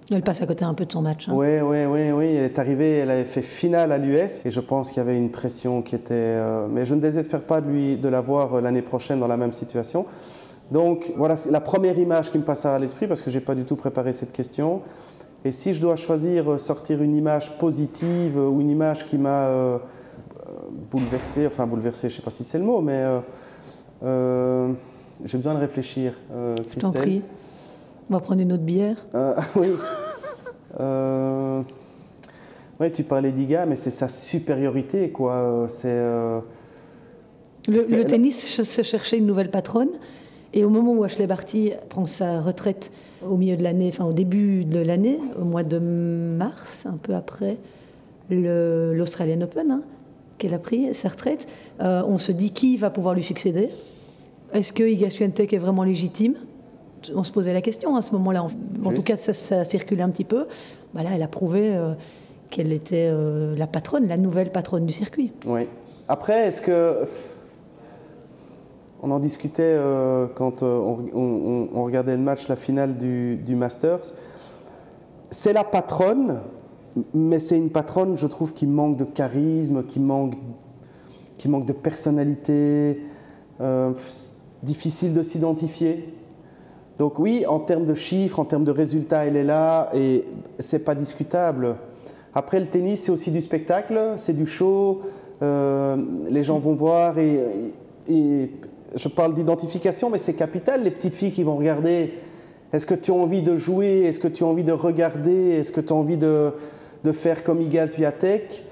[0.09, 1.27] Elle passe à côté un peu de son match.
[1.27, 1.33] hein.
[1.35, 2.25] Oui, oui, oui, oui.
[2.27, 5.17] Elle est arrivée, elle avait fait finale à l'US et je pense qu'il y avait
[5.17, 6.13] une pression qui était.
[6.15, 9.27] euh, mais je ne désespère pas de, lui, de la voir euh, l'année prochaine dans
[9.27, 10.05] la même situation.
[10.71, 13.55] Donc voilà, c'est la première image qui me passe à l'esprit parce que j'ai pas
[13.55, 14.81] du tout préparé cette question.
[15.45, 19.47] Et si je dois choisir euh, sortir une image positive ou une image qui m'a
[19.47, 19.77] euh,
[20.91, 23.03] bouleversé, enfin bouleversé, je sais pas si c'est le mot, mais
[24.03, 24.71] euh,
[25.25, 26.13] j'ai besoin de réfléchir.
[26.31, 27.21] Je t'en Christelle.
[28.09, 28.95] On va prendre une autre bière.
[29.15, 29.67] Euh, oui.
[30.79, 31.61] Euh,
[32.79, 35.65] ouais, tu parlais d'Iga, mais c'est sa supériorité, quoi.
[35.67, 35.87] C'est.
[35.89, 36.39] euh,
[37.67, 39.89] Le, elle- tennis se cherchait une nouvelle patronne.
[40.53, 42.91] Et au moment où Ashley Barty prend sa retraite
[43.27, 47.13] au milieu de l'année, enfin au début de l'année, au mois de mars, un peu
[47.15, 47.57] après
[48.29, 49.81] l'Australian Open, hein,
[50.37, 51.47] qu'elle a pris sa retraite,
[51.81, 53.69] euh, on se dit qui va pouvoir lui succéder?
[54.53, 56.35] Est-ce que Iga Swiatek est vraiment légitime?
[57.15, 58.43] On se posait la question à ce moment-là.
[58.83, 60.47] En, tout cas, ça, ça circulait un petit peu.
[60.93, 61.93] Bah là, elle a prouvé euh,
[62.49, 65.31] qu'elle était euh, la patronne, la nouvelle patronne du circuit.
[65.45, 65.67] Oui.
[66.07, 67.05] Après, est-ce que.
[69.03, 73.55] On en discutait euh, quand on, on- on regardait le match, la finale du, du
[73.55, 73.99] Masters.
[75.29, 76.41] C'est la patronne,
[77.13, 80.33] mais c'est une patronne, je trouve, qui manque de charisme, qui manque,
[81.37, 83.01] qui manque de personnalité.
[84.63, 86.13] difficile de s'identifier.
[86.99, 90.25] Donc oui, en termes de chiffres, en termes de résultats, elle est là et
[90.59, 91.75] c'est pas discutable.
[92.33, 95.01] Après, le tennis, c'est aussi du spectacle, c'est du show.
[95.43, 95.97] euh,
[96.29, 98.51] les gens vont voir et,
[98.95, 100.83] je parle d'identification, mais c'est capital.
[100.83, 102.13] Les petites filles qui vont regarder.
[102.73, 104.03] Est-ce que tu as envie de jouer?
[104.03, 105.51] Est-ce que tu as envie de regarder?
[105.51, 106.53] Est-ce que tu as envie de,
[107.11, 108.63] faire comme Iga Swiatek?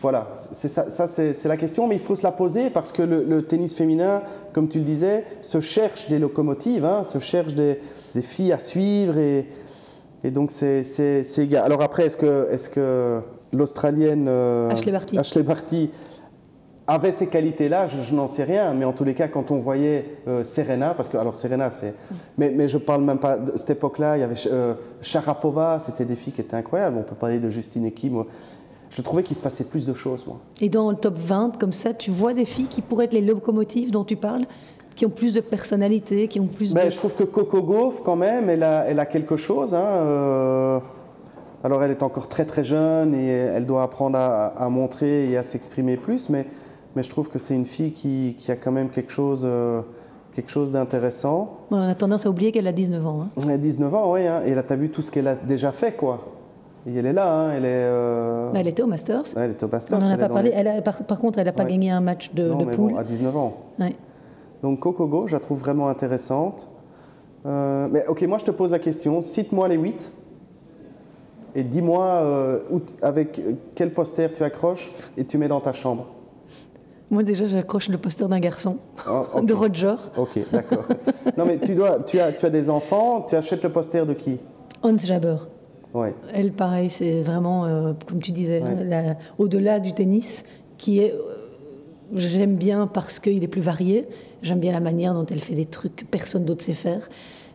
[0.00, 3.02] Voilà, c'est ça, ça, c'est la question, mais il faut se la poser parce que
[3.02, 7.54] le, le tennis féminin, comme tu le disais, se cherche des locomotives, hein, se cherche
[7.54, 7.80] des,
[8.14, 9.48] des filles à suivre et,
[10.22, 10.84] et donc c'est
[11.38, 11.64] égal.
[11.64, 13.20] Alors après, est-ce que, est que
[13.52, 15.18] l'Australienne euh, Ashley Barty.
[15.18, 15.90] Ashley Barty
[16.88, 19.58] avait ces qualités-là, je, je n'en sais rien, mais en tous les cas, quand on
[19.58, 21.94] voyait euh, Serena, parce que alors Serena, c'est,
[22.38, 24.16] mais, mais je parle même pas de cette époque-là.
[24.16, 26.96] Il y avait euh, Sharapova, c'était des filles qui étaient incroyables.
[26.96, 28.22] On peut parler de Justine Kim.
[28.90, 30.38] Je trouvais qu'il se passait plus de choses, moi.
[30.60, 33.20] Et dans le top 20, comme ça, tu vois des filles qui pourraient être les
[33.20, 34.44] locomotives dont tu parles,
[34.94, 36.90] qui ont plus de personnalité, qui ont plus Ben, de...
[36.90, 39.74] je trouve que Coco Gauff, quand même, elle a, elle a quelque chose.
[39.74, 40.80] hein, euh,
[41.64, 45.36] alors, elle est encore très très jeune et elle doit apprendre à, à montrer et
[45.36, 46.46] à s'exprimer plus, mais,
[46.94, 49.82] mais je trouve que c'est une fille qui, qui a quand même quelque chose, euh,
[50.32, 51.58] quelque chose d'intéressant.
[51.72, 53.22] On a tendance à oublier qu'elle a 19 ans.
[53.22, 53.28] hein.
[53.42, 55.34] Elle a 19 ans, oui, hein, et là, tu as vu tout ce qu'elle a
[55.34, 56.24] déjà fait, quoi.
[56.86, 57.68] Et elle est là, hein, elle est.
[57.84, 59.22] euh, Bah, Elle était au Masters.
[59.36, 59.98] ouais, elle est au Masters.
[59.98, 60.50] On n'en a pas parlé.
[60.50, 61.70] les- Elle a- par, par contre, elle n'a pas Ouais.
[61.70, 62.92] gagné un match de, Non, de mais poule.
[62.92, 63.56] bon, à 19 ans.
[63.80, 63.94] Ouais.
[64.62, 66.68] Donc Coco Gauff, je la trouve vraiment intéressante.
[67.44, 70.12] Euh, mais ok, moi je te pose la question, cite-moi les 8
[71.54, 72.58] et dis-moi euh,
[73.02, 73.40] avec
[73.74, 76.06] quel poster tu accroches et tu mets dans ta chambre.
[77.08, 79.44] Moi, déjà, j'accroche le poster d'un garçon, Oh, ok.
[79.46, 80.86] de Roger, Ok, d'accord.
[81.36, 84.12] non mais tu, dois, tu, as, tu as des enfants, tu achètes le poster de
[84.12, 84.38] qui?
[84.82, 85.36] Hans Jaber.
[85.94, 86.14] Ouais.
[86.34, 89.16] Elle, pareil, c'est vraiment, euh, comme tu disais, Ouais.
[89.38, 90.44] au-delà du tennis,
[90.78, 91.12] qui est.
[91.12, 91.42] euh,
[92.14, 94.06] J'aime bien parce qu'il est plus varié.
[94.42, 97.08] J'aime bien la manière dont elle fait des trucs que personne d'autre sait faire.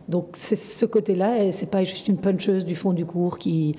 [0.09, 3.75] Donc, c'est ce côté-là, et c'est pas juste une puncheuse du fond du cours qui,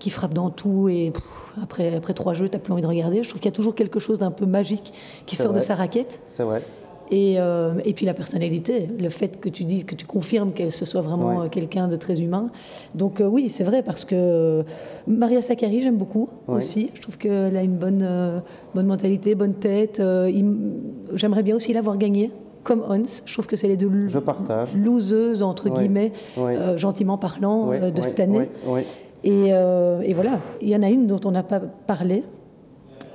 [0.00, 1.22] qui frappe dans tout et pff,
[1.62, 3.22] après, après trois jeux, t'as plus envie de regarder.
[3.22, 4.92] Je trouve qu'il y a toujours quelque chose d'un peu magique
[5.26, 6.20] qui sort de sa raquette.
[6.26, 6.62] C'est vrai.
[7.10, 10.72] Et, euh, et puis la personnalité, le fait que tu dises, que tu confirmes qu'elle
[10.72, 11.46] se soit vraiment Ouais.
[11.46, 12.50] euh, quelqu'un de très humain.
[12.96, 14.64] Donc euh, oui, c'est vrai parce que
[15.06, 16.56] Maria Sakkari, j'aime beaucoup Ouais.
[16.56, 16.90] aussi.
[16.94, 18.40] Je trouve qu'elle a une bonne, euh,
[18.74, 20.02] bonne mentalité, bonne tête.
[21.14, 22.30] J'aimerais bien aussi l'avoir gagnée
[22.64, 23.22] comme Ons.
[23.24, 24.74] Je trouve que c'est les deux Je partage.
[24.76, 26.12] loseuses, entre guillemets,
[26.76, 28.48] gentiment parlant, de cette année.
[29.24, 29.52] et
[30.12, 32.24] voilà, il y en a une dont on n'a pas parlé,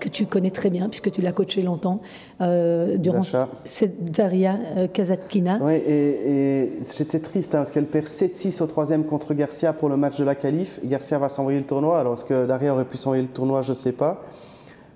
[0.02, 2.02] que tu connais très bien, puisque tu l'as coachée longtemps,
[2.41, 3.22] euh, durant
[3.64, 5.60] cette Daria euh, Kazatkina.
[5.62, 9.88] Oui, et, et j'étais triste hein, parce qu'elle perd 7-6 au troisième contre Garcia pour
[9.88, 10.80] le match de la qualif.
[10.84, 11.99] Garcia va s'envoyer le tournoi.
[11.99, 13.62] Alors, est-ce que Daria aurait pu s'envoyer le tournoi?
[13.62, 14.22] Je ne sais pas.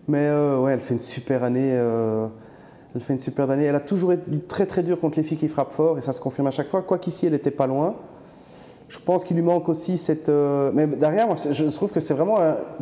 [0.07, 1.71] Mais euh, ouais, elle fait une super année.
[1.73, 2.27] euh,
[2.93, 3.65] elle fait une super année.
[3.65, 6.13] Elle a toujours été très très dure contre les filles qui frappent fort et ça
[6.13, 6.81] se confirme à chaque fois.
[6.81, 7.95] Quoi qu'ici, elle n'était pas loin.
[8.87, 10.29] Je pense qu'il lui manque aussi cette.
[10.29, 12.37] euh, Mais derrière, moi, je trouve que c'est vraiment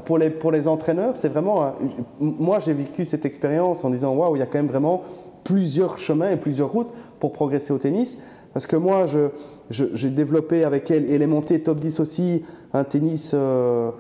[0.06, 1.74] pour les pour les entraîneurs, c'est vraiment.
[2.20, 5.02] Moi, j'ai vécu cette expérience en disant waouh, il y a quand même vraiment
[5.46, 6.90] plusieurs chemins et plusieurs routes
[7.20, 8.22] pour progresser au tennis.
[8.54, 9.30] Parce que moi, je
[9.70, 12.44] je- j'ai développé avec elle et elle est montée top 10 aussi
[12.74, 13.32] un tennis.
[13.34, 13.92] euh,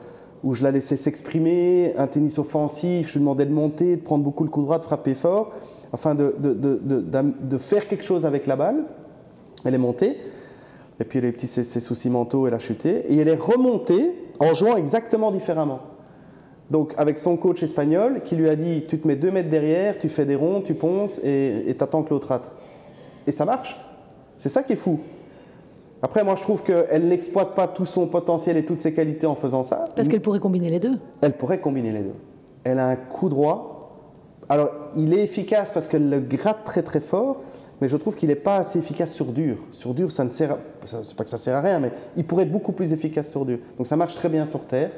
[0.45, 4.25] où je la laissais s'exprimer, un tennis offensif, je lui demandais de monter, de prendre
[4.25, 5.51] beaucoup le coup droit, de frapper fort,
[5.93, 7.01] afin de, de, de,
[7.41, 8.83] de faire quelque chose avec la balle.
[9.63, 10.17] Elle est montée.
[10.99, 13.11] Et puis elle a eu ses, ses soucis mentaux, elle a chuté.
[13.11, 15.79] Et elle est remontée en jouant exactement différemment.
[16.71, 19.99] Donc avec son coach espagnol qui lui a dit tu te mets deux mètres derrière,
[19.99, 22.49] tu fais des ronds, tu ponces et et t'attends que l'autre rate.
[23.27, 23.79] Et ça marche.
[24.37, 24.99] C'est ça qui est fou.
[26.01, 29.35] Après moi je trouve qu'elle n'exploite pas tout son potentiel et toutes ses qualités en
[29.35, 29.85] faisant ça.
[29.95, 30.97] Parce qu'elle pourrait combiner les deux.
[31.21, 32.15] Elle pourrait combiner les deux.
[32.63, 33.69] Elle a un coup droit.
[34.49, 37.37] Alors, il est efficace parce qu'elle le gratte très très fort,
[37.83, 39.57] mais je trouve qu'il n'est pas assez efficace sur dur.
[39.73, 42.43] Sur dur, ça ne sert C'est pas que ça sert à rien, mais il pourrait
[42.43, 43.57] être beaucoup plus efficace sur dur.
[43.77, 44.89] Donc ça marche très bien sur terre.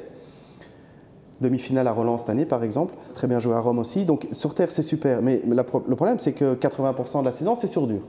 [1.40, 2.94] Demi-finale à Roland cette année, par exemple.
[3.12, 4.04] Très bien joué à Rome aussi.
[4.04, 5.20] Donc sur terre, c'est super.
[5.20, 8.02] Mais la le problème, c'est que 80% de la saison, c'est sur dur.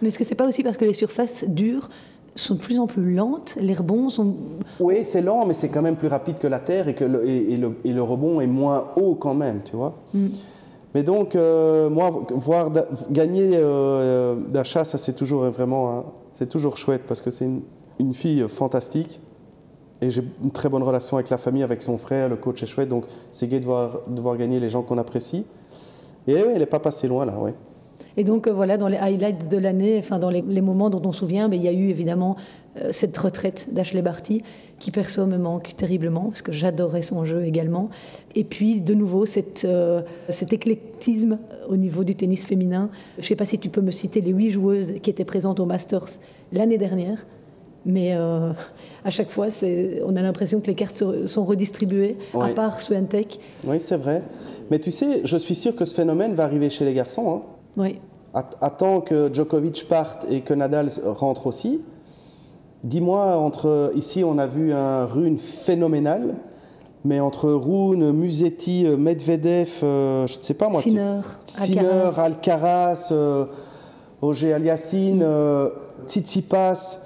[0.00, 1.90] Mais est-ce que c'est pas aussi parce que les surfaces dures
[2.36, 4.34] sont de plus en plus lentes, les rebonds sont.
[4.80, 7.28] Oui, c'est lent, mais c'est quand même plus rapide que la terre et, que le,
[7.28, 9.98] et, et le, et le rebond est moins haut quand même, tu vois.
[10.14, 10.28] Mm.
[10.94, 12.70] Mais donc, euh, moi, voir
[13.10, 17.48] gagner euh, d'achat, ça c'est toujours vraiment, un- c'est toujours chouette parce que c'est
[17.98, 19.20] une, fille fantastique
[20.00, 22.66] et j'ai une très bonne relation avec la famille, avec son frère, le coach est
[22.66, 25.44] chouette, donc c'est gai de voir, de voir gagner les gens qu'on apprécie.
[26.26, 27.50] Et oui, elle n'est pas passée loin là, oui.
[28.16, 31.02] Et donc euh, voilà, dans les highlights de l'année, enfin dans les, les moments dont
[31.04, 32.36] on se souvient, ben, il y a eu évidemment
[32.76, 34.42] euh, cette retraite d'Ashley Barty
[34.78, 37.90] qui perso me manque terriblement parce que j'adorais son jeu également.
[38.34, 41.38] Et puis de nouveau cette, euh, cet éclectisme
[41.68, 42.90] au niveau du tennis féminin.
[43.18, 45.60] Je ne sais pas si tu peux me citer les huit joueuses qui étaient présentes
[45.60, 46.06] au Masters
[46.52, 47.26] l'année dernière.
[47.86, 48.52] Mais euh,
[49.04, 49.46] à chaque fois,
[50.04, 52.54] on a l'impression que les cartes sont redistribuées, à Ouais.
[52.54, 53.40] part Swiatek.
[53.66, 54.22] Oui, c'est vrai.
[54.70, 57.30] Mais tu sais, je suis sûr que ce phénomène va arriver chez les garçons.
[57.36, 57.42] Hein.
[57.76, 58.00] Oui.
[58.34, 61.80] Att- Attends que Djokovic parte et que Nadal rentre aussi.
[62.84, 66.34] Dis-moi, entre ici, on a vu un Rune phénoménal,
[67.04, 70.80] mais entre Rune, Musetti, Medvedev, euh, je ne sais pas moi.
[70.80, 72.18] Sinner, Sinner, Alcaraz.
[72.20, 73.46] Alcaraz, euh,
[74.22, 75.68] Roger Aliassime, euh,
[76.06, 76.98] Tsitsipas,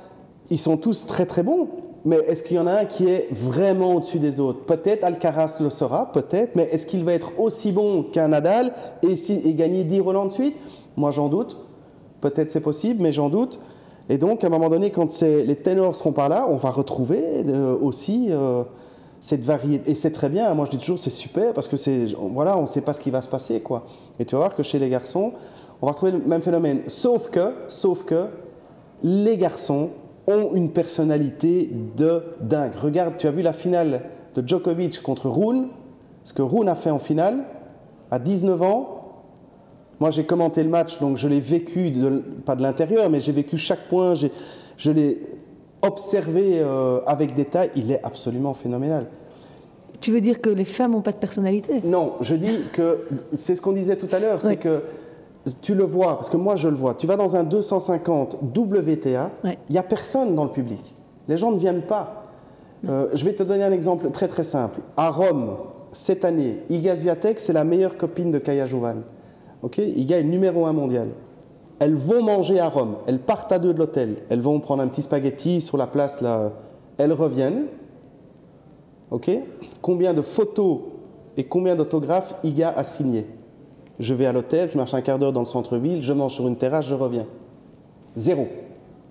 [0.51, 1.69] ils sont tous très très bons.
[2.05, 4.61] Mais est-ce qu'il y en a un qui est vraiment au-dessus des autres?
[4.67, 9.53] Peut-être Alcaraz le sera, peut-être, mais est-ce qu'il va être aussi bon qu'un Nadal et,
[9.55, 10.57] gagner 10 Roland de suite?
[10.97, 11.57] Moi j'en doute.
[12.21, 13.59] Peut-être c'est possible, mais j'en doute.
[14.11, 17.23] Et donc à un moment donné, quand les ténors seront pas là, on va retrouver
[17.23, 18.65] euh, aussi euh,
[19.23, 19.91] cette variété.
[19.91, 20.53] Et c'est très bien.
[20.53, 23.01] Moi je dis toujours c'est super parce que c'est voilà, on ne sait pas ce
[23.01, 23.87] qui va se passer quoi.
[24.19, 25.33] Et tu vas voir que chez les garçons,
[25.81, 26.83] on va retrouver le même phénomène.
[26.87, 28.27] Sauf que, sauf que
[29.03, 29.89] les garçons
[30.27, 32.73] ont une personnalité de dingue.
[32.81, 34.03] Regarde, tu as vu la finale
[34.35, 35.69] de Djokovic contre Rune,
[36.25, 37.45] ce que Rune a fait en finale
[38.11, 38.91] à 19 ans.
[40.01, 43.33] Moi, j'ai commenté le match, donc je l'ai vécu, de- pas de l'intérieur, mais j'ai
[43.33, 45.23] vécu chaque point, je l'ai
[45.83, 47.71] observé euh, avec détail.
[47.77, 49.07] Il est absolument phénoménal.
[50.01, 51.81] Tu veux dire que les femmes n'ont pas de personnalité?
[51.85, 53.07] Non, je dis que
[53.37, 54.83] c'est ce qu'on disait tout à l'heure, c'est que
[55.63, 56.95] tu le vois, parce que moi je le vois.
[56.95, 59.59] Tu vas dans un 250 WTA, il Ouais.
[59.71, 60.95] n'y a personne dans le public.
[61.29, 62.25] Les gens ne viennent pas.
[62.89, 64.81] Euh, je vais te donner un exemple très très simple.
[64.97, 65.57] À Rome,
[65.93, 69.03] cette année, Iga Swiatek, c'est la meilleure copine de Kaya Jovan.
[69.63, 69.79] Ok?
[69.79, 71.09] Iga est numéro un mondial.
[71.79, 72.97] Elles vont manger à Rome.
[73.07, 74.17] Elles partent à deux de l'hôtel.
[74.29, 76.53] Elles vont prendre un petit spaghetti sur la place là.
[76.99, 77.67] Elles reviennent.
[79.11, 79.31] Ok?
[79.83, 80.79] Combien de photos
[81.37, 83.27] et combien d'autographes Iga a signé
[84.01, 86.49] Je vais à l'hôtel, je marche un quart d'heure dans le centre-ville, je mange sur
[86.49, 87.27] une terrasse, je reviens.
[88.17, 88.49] Zéro.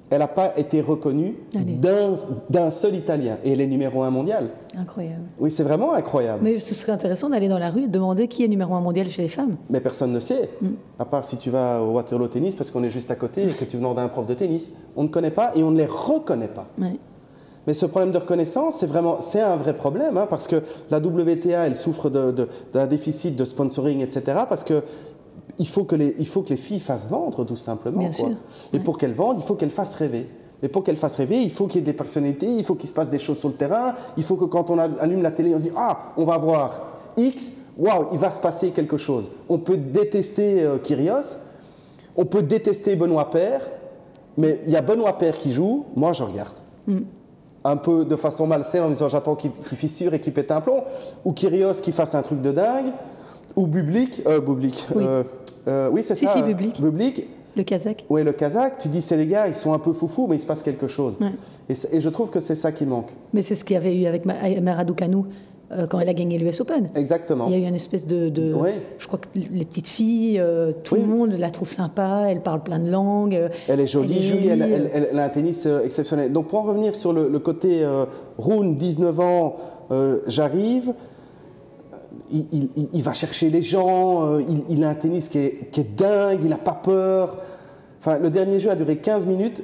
[0.10, 3.38] Elle n'a pas été reconnue d'un seul Italien.
[3.44, 4.50] Et elle est numéro un mondial.
[4.78, 5.24] Incroyable.
[5.40, 6.42] Oui, c'est vraiment incroyable.
[6.44, 8.82] Mais ce serait intéressant d'aller dans la rue et de demander qui est numéro un
[8.82, 9.56] mondial chez les femmes.
[9.72, 10.68] Mais personne ne sait, Mm.
[11.00, 13.54] à part si tu vas au Waterloo Tennis parce qu'on est juste à côté et
[13.54, 14.76] que tu demandes à un prof de tennis.
[14.96, 16.68] On ne connaît pas et on ne les reconnaît pas.
[17.68, 21.00] Mais ce problème de reconnaissance, c'est vraiment, c'est un vrai problème, hein, parce que la
[21.00, 24.84] WTA, elle souffre d'un déficit de sponsoring, etc., parce que
[25.60, 28.00] il faut, que les, il faut que les filles fassent vendre, tout simplement.
[28.00, 28.16] Bien quoi.
[28.30, 28.38] sûr.
[28.74, 28.84] Et Ouais.
[28.84, 30.28] pour qu'elles vendent, il faut qu'elles fassent rêver.
[30.64, 32.90] Et pour qu'elles fassent rêver, il faut qu'il y ait des personnalités, il faut qu'il
[32.90, 35.54] se passe des choses sur le terrain, il faut que quand on allume la télé,
[35.54, 36.88] on se dit Ah, on va voir
[37.18, 39.30] X, waouh, il va se passer quelque chose.
[39.50, 41.40] On peut détester euh, Kyrios,
[42.16, 43.62] on peut détester Benoît Père,
[44.38, 46.58] mais il y a Benoît Père qui joue, moi je regarde.
[46.88, 47.00] Mm.
[47.66, 50.84] Un peu de façon malsaine en disant j'attends qu'il fissure et qu'il pète un plomb,
[51.24, 52.92] ou Kyrios qui fasse un truc de dingue,
[53.56, 55.04] ou Bublik, euh, Bublik, Oui.
[55.08, 55.24] euh,
[55.70, 56.82] euh, oui c'est Si, ça, si, Bublik.
[56.82, 58.04] Bublik, Le Kazakh.
[58.10, 60.40] oui, le Kazakh, tu dis c'est les gars, ils sont un peu foufous, mais il
[60.40, 61.18] se passe quelque chose.
[61.22, 61.32] Ouais.
[61.94, 63.12] Et, je trouve que c'est ça qui manque.
[63.32, 64.94] Mais c'est ce qu'il y avait eu avec Ma- Maradou
[65.74, 66.90] euh, quand elle a gagné l'US Open.
[66.96, 67.48] Exactement.
[67.48, 68.30] Il y a eu une espèce de.
[68.30, 68.70] de- Oui.
[68.98, 71.02] Je crois que les petites filles, euh, tout Oui.
[71.02, 73.36] le monde la trouve sympa, elle parle plein de langues.
[73.36, 76.32] euh, Elle est jolie, Elle est jolie, elle, elle- elle- elle a un tennis exceptionnel.
[76.32, 78.06] Donc pour en revenir sur le, le côté euh,
[78.38, 79.56] Rune, 19 ans,
[80.28, 80.94] j'arrive,
[82.32, 85.70] il, il- il- il va chercher les gens, il, il a un tennis qui est,
[85.72, 87.38] qui est dingue, il n'a pas peur.
[88.00, 89.64] Enfin, le dernier jeu a duré 15 minutes.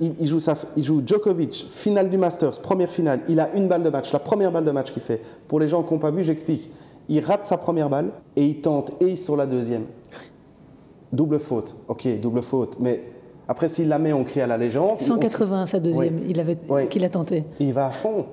[0.00, 3.20] Il, il joue sa- il joue Djokovic, finale du Masters, première finale.
[3.28, 5.20] Il a une balle de match, la première balle de match qu'il fait.
[5.48, 6.68] Pour les gens qui n'ont pas vu, j'explique.
[7.08, 9.84] Il rate sa première balle et il tente et sur la deuxième.
[11.12, 11.76] Double faute.
[11.88, 12.76] Ok, double faute.
[12.80, 13.02] Mais
[13.46, 14.98] après, s'il la met, on crie à la légende.
[15.00, 16.22] 180 sa deuxième, Oui.
[16.30, 16.88] il avait Oui.
[16.88, 17.44] qu'il a tenté.
[17.60, 18.26] Il va à fond.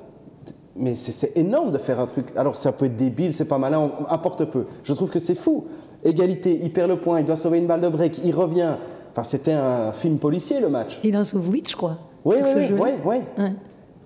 [0.77, 2.27] Mais c'est- c'est énorme de faire un truc.
[2.37, 4.65] Alors ça peut être débile, c'est pas malin, on- importe peu.
[4.83, 5.65] Je trouve que c'est fou.
[6.05, 8.75] Égalité, il perd le point, il doit sauver une balle de break, il revient.
[9.11, 10.99] Enfin, c'était un film policier le match.
[11.03, 11.97] Il en sauve 8, je crois.
[12.25, 12.81] Oui, oui, oui, jeu-là.
[12.83, 13.15] oui, oui.
[13.43, 13.53] Ouais.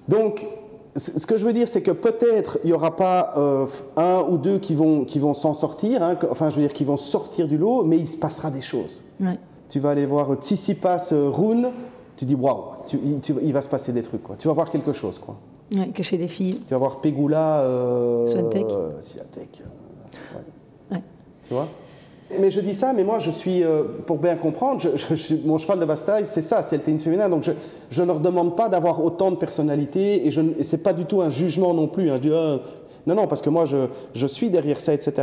[0.07, 0.47] Donc,
[0.95, 3.65] ce que je veux dire, c'est que peut-être il n'y aura pas euh,
[3.97, 6.85] un ou deux qui vont, qui vont s'en sortir, hein, enfin, je veux dire, qui
[6.85, 9.03] vont sortir du lot, mais il se passera des choses.
[9.19, 9.37] Ouais.
[9.69, 11.69] Tu vas aller voir Tsitsipas euh, Rune,
[12.15, 12.99] tu dis waouh, tu-
[13.41, 14.35] il, va se passer des trucs, quoi.
[14.37, 15.35] Tu vas voir quelque chose, quoi.
[15.75, 16.53] Ouais, que chez les filles.
[16.53, 18.65] Tu vas voir Pegula, euh, Swiatek.
[18.71, 18.91] euh.
[20.91, 21.01] Ouais.
[21.47, 21.67] Tu vois?
[22.39, 24.81] Mais je dis ça, mais moi je suis, euh, pour bien comprendre,
[25.45, 27.29] mon cheval de bataille, c'est ça, c'est le tennis féminin.
[27.29, 27.43] Donc
[27.89, 31.05] je, ne leur demande pas d'avoir autant de personnalité et, je, et c'est pas du
[31.05, 32.09] tout un jugement non plus.
[32.09, 32.15] hein.
[32.15, 32.57] Je dis, ah,
[33.05, 35.13] non, non, parce que moi je, suis derrière ça, etc.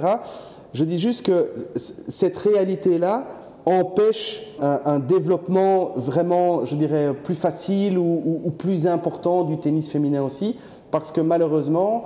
[0.75, 3.27] Je dis juste que cette réalité-là
[3.67, 10.57] empêche un, développement vraiment, je dirais, plus facile ou, plus important du tennis féminin aussi,
[10.91, 12.05] parce que malheureusement,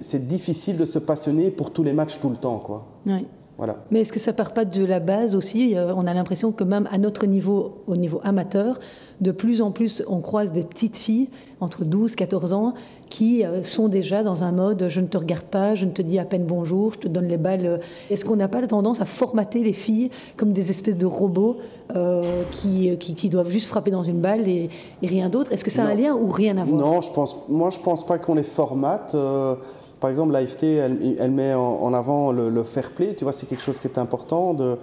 [0.00, 2.84] c'est difficile de se passionner pour tous les matchs tout le temps, quoi.
[3.06, 3.24] Ouais.
[3.58, 3.76] Voilà.
[3.90, 5.76] Mais est-ce que ça part pas de la base aussi?
[5.76, 8.78] Euh, On a l'impression que même à notre niveau, au niveau amateur,
[9.20, 11.28] de plus en plus, on croise des petites filles
[11.60, 12.74] entre 12 14 ans
[13.08, 16.02] qui euh, sont déjà dans un mode je ne te regarde pas, je ne te
[16.02, 17.80] dis à peine bonjour, je te donne les balles.
[18.10, 21.56] Est-ce qu'on n'a pas la tendance à formater les filles comme des espèces de robots
[21.96, 24.70] euh, qui, qui, qui doivent juste frapper dans une balle et,
[25.02, 25.50] et rien d'autre?
[25.52, 26.80] Est-ce que ça a un lien ou rien à voir?
[26.80, 29.16] Non, je pense, moi je pense pas qu'on les formate.
[29.16, 29.56] euh,
[30.00, 33.14] par exemple, l'AFT, elle, elle met en, avant le, fair play.
[33.14, 34.76] Tu vois, c'est quelque chose qui est important de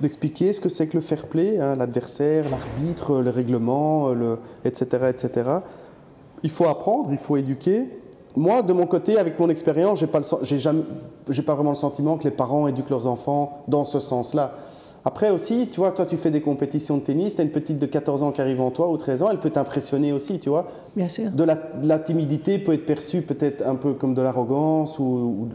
[0.00, 5.10] d'expliquer ce que c'est que le fair play, hein, l'adversaire, l'arbitre, le règlement, le, etc.,
[5.10, 5.58] etc.
[6.42, 7.84] Il faut apprendre, il faut éduquer.
[8.34, 10.58] Moi, de mon côté, avec mon expérience, j'ai pas j'ai
[11.28, 14.54] j'ai pas vraiment le sentiment que les parents éduquent leurs enfants dans ce sens-là.
[15.04, 17.78] Après aussi, tu vois, toi tu fais des compétitions de tennis, tu as une petite
[17.78, 20.50] de 14 ans qui arrive en toi ou 13 ans, elle peut t'impressionner aussi, tu
[20.50, 20.66] vois.
[20.94, 21.30] Bien sûr.
[21.30, 25.04] De la, de la timidité peut être perçue peut-être un peu comme de l'arrogance ou,
[25.04, 25.48] ou-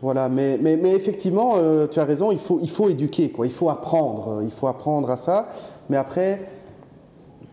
[0.00, 0.30] voilà.
[0.30, 3.46] Mais, mais, mais effectivement, euh, tu as raison, il faut, il faut éduquer, quoi.
[3.46, 5.48] Il faut apprendre, euh, il faut apprendre à ça.
[5.90, 6.40] Mais après,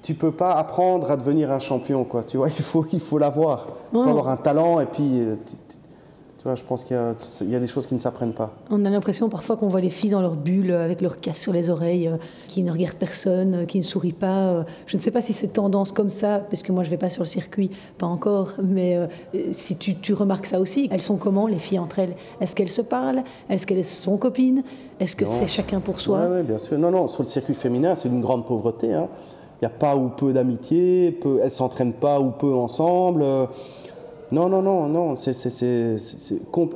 [0.01, 2.23] tu peux pas apprendre à devenir un champion, quoi.
[2.23, 3.67] Tu vois, il faut, il faut l'avoir.
[3.91, 5.77] Il faut avoir un talent et puis, euh, tu, tu-
[6.37, 8.33] tu vois, je pense qu'il y a, il y a des choses qui ne s'apprennent
[8.33, 8.51] pas.
[8.69, 11.41] On a l'impression parfois qu'on voit les filles dans leur bulle euh, avec leur casque
[11.41, 12.17] sur les oreilles, euh,
[12.47, 14.65] qui ne regardent personne, euh, qui ne sourient pas.
[14.85, 17.09] Je ne sais pas si c'est tendance comme ça, parce que moi je vais pas
[17.09, 18.97] sur le circuit, pas encore, mais
[19.51, 22.15] si tu, tu remarques ça aussi, elles sont comment les filles entre elles?
[22.39, 23.23] Est-ce qu'elles se parlent?
[23.49, 24.63] Est-ce qu'elles sont copines?
[24.99, 26.27] Est-ce que c'est chacun pour soi?
[26.31, 26.77] Oui, bien sûr.
[26.77, 28.93] Non, non, sur le circuit féminin, c'est une grande pauvreté.
[28.93, 29.07] hein.
[29.59, 33.25] Il n'y a pas ou peu d'amitié, elles s'entraînent pas ou peu ensemble.
[34.31, 35.47] Non, non, non, non, c'est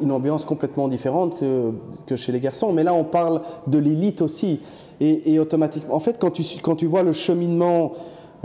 [0.02, 2.72] une ambiance complètement différente que, chez les garçons.
[2.72, 4.62] Mais là, on parle de l'élite aussi.
[5.02, 7.94] Et, automatiquement, en fait, quand tu, quand tu vois le cheminement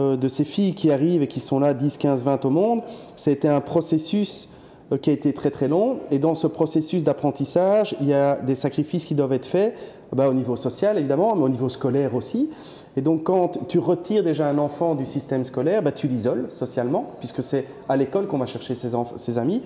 [0.01, 2.83] euh, de ces filles qui arrivent et qui sont là 10, 15, 20 au monde,
[3.27, 4.51] été un processus
[4.93, 5.99] euh, qui a été très très long.
[6.11, 9.75] Et dans ce processus d'apprentissage, il y a des sacrifices qui doivent être faits,
[10.13, 12.51] ben, au niveau social évidemment, mais au niveau scolaire aussi.
[12.97, 17.11] Et donc quand tu retires déjà un enfant du système scolaire, ben, tu l'isoles socialement,
[17.19, 19.61] puisque c'est à l'école qu'on va chercher ses, amis.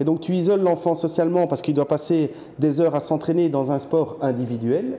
[0.00, 3.72] Et donc tu isoles l'enfant socialement parce qu'il doit passer des heures à s'entraîner dans
[3.72, 4.98] un sport individuel.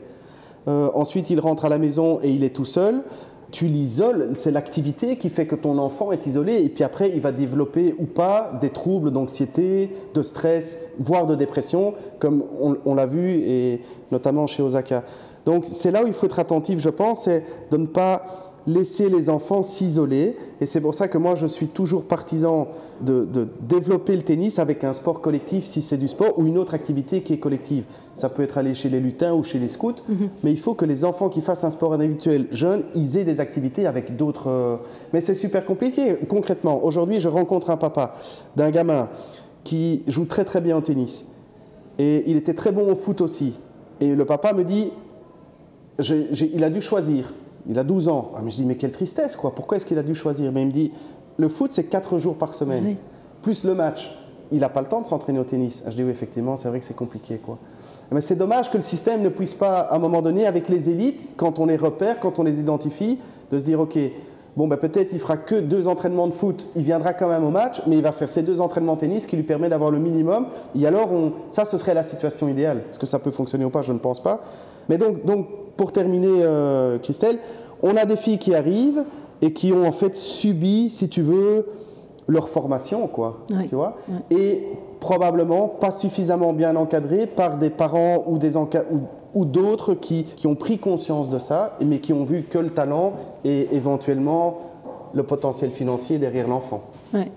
[0.67, 3.03] Euh, ensuite, il rentre à la maison et il est tout seul.
[3.51, 7.21] tu l'isoles, c'est l'activité qui fait que ton enfant est isolé et puis après il
[7.21, 13.05] va développer ou pas des troubles d'anxiété, de stress, voire de dépression, comme on, l'a
[13.05, 13.81] vu et
[14.11, 15.03] notamment chez Osaka.
[15.45, 19.09] Donc c'est là où il faut être attentif, je pense, c'est de ne pas laisser
[19.09, 20.35] les enfants s'isoler.
[20.59, 22.67] Et c'est pour ça que moi, je suis toujours partisan
[23.01, 23.27] de,
[23.61, 27.21] développer le tennis avec un sport collectif, si c'est du sport, ou une autre activité
[27.21, 27.83] qui est collective.
[28.15, 30.29] Ça peut être aller chez les lutins ou chez les scouts, mhm.
[30.43, 33.39] mais il faut que les enfants qui fassent un sport individuel jeune, ils aient des
[33.39, 34.49] activités avec d'autres.
[34.49, 34.77] Euh,
[35.13, 36.15] mais c'est super compliqué.
[36.27, 38.15] Concrètement, aujourd'hui, je rencontre un papa
[38.55, 39.09] d'un gamin
[39.63, 41.27] qui joue très très bien au tennis.
[41.97, 43.53] Et il était très bon au foot aussi.
[44.01, 44.91] Et le papa me dit,
[45.99, 47.33] il a dû choisir
[47.67, 48.31] il a 12 ans.
[48.35, 49.53] Ah, mais je dis, mais quelle tristesse, quoi.
[49.53, 50.51] Pourquoi est-ce qu'il a dû choisir?
[50.51, 50.91] Mais il me dit,
[51.37, 52.95] le foot, c'est 4 jours par semaine,
[53.41, 54.15] plus le match.
[54.51, 55.83] Il n'a pas le temps de s'entraîner au tennis.
[55.85, 57.57] Ah, je dis, oui, effectivement, c'est vrai que c'est compliqué, quoi.
[58.11, 60.91] Mais c'est dommage que le système ne puisse pas, à un moment donné, avec les
[60.91, 63.17] élites, quand on les repère, quand on les identifie,
[63.51, 63.97] de se dire, OK,
[64.55, 67.49] bon, ben, peut-être il fera que deux entraînements de foot, il viendra quand même au
[67.49, 70.45] match, mais il va faire ces deux entraînements tennis qui lui permet d'avoir le minimum.
[70.79, 72.83] Et alors, on, ça, ce serait la situation idéale.
[72.91, 73.81] Est-ce que ça peut fonctionner ou pas?
[73.81, 74.43] Je ne pense pas.
[74.89, 77.39] Mais donc, donc pour terminer, euh, Christelle,
[77.83, 79.03] on a des filles qui arrivent
[79.41, 81.67] et qui ont en fait subi, si tu veux,
[82.27, 83.45] leur formation, quoi.
[83.69, 83.97] Tu vois
[84.31, 84.65] Et
[84.99, 90.55] probablement pas suffisamment bien encadrées par des parents ou des ou, d'autres qui, qui, ont
[90.55, 93.13] pris conscience de ça, mais qui ont vu que le talent
[93.43, 94.59] et éventuellement
[95.13, 96.83] le potentiel financier derrière l'enfant.
[97.13, 97.31] Ouais,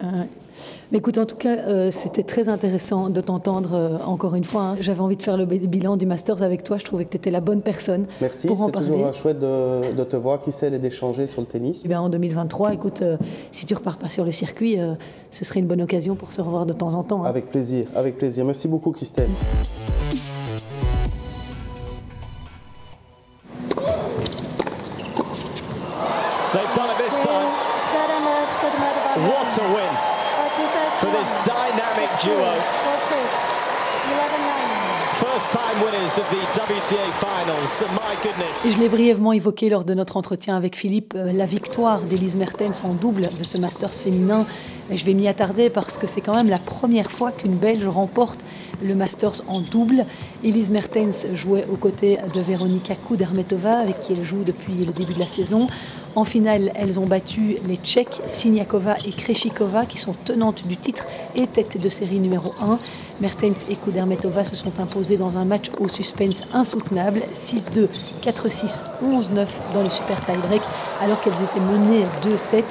[0.90, 4.62] mais écoute, en tout cas, euh, c'était très intéressant de t'entendre euh, encore une fois.
[4.62, 4.76] Hein.
[4.80, 6.78] J'avais envie de faire le bilan du Masters avec toi.
[6.78, 8.88] Je trouvais que tu étais la bonne personne Merci, pour en parler.
[8.88, 11.82] Merci, c'est toujours chouette de, de, te voir, Christelle, et d'échanger sur le tennis.
[11.84, 13.16] Eh bien, en 2023, écoute, euh,
[13.50, 14.78] si tu repars pas sur le circuit,
[15.30, 17.24] ce serait une bonne occasion pour se revoir de temps en temps.
[17.24, 17.28] Hein.
[17.28, 18.44] Avec plaisir, avec plaisir.
[18.44, 19.28] Merci beaucoup, Christelle.
[29.18, 30.17] What a win
[31.00, 32.44] for this dynamic duo.
[38.64, 42.84] Je l'ai brièvement évoqué lors de notre entretien avec Philippe, euh, la victoire d'Elise Mertens
[42.84, 44.46] en double de ce Masters féminin.
[44.90, 48.40] Je vais m'y attarder parce que c'est quand même la première fois qu'une Belge remporte
[48.80, 50.06] le Masters en double.
[50.42, 55.14] Elise Mertens jouait aux côtés de Veronika Kudermetova, avec qui elle joue depuis le début
[55.14, 55.66] de la saison.
[56.18, 61.06] En finale, elles ont battu les Tchèques Siniakova et Kreshikova, qui sont tenantes du titre
[61.36, 62.80] et tête de série numéro 1.
[63.20, 67.86] Mertens et Kudermetova se sont imposées dans un match au suspense insoutenable, 6-2,
[68.20, 70.60] 4-6, 11-9 dans le super tie-break,
[71.00, 72.64] alors qu'elles étaient menées 2-7.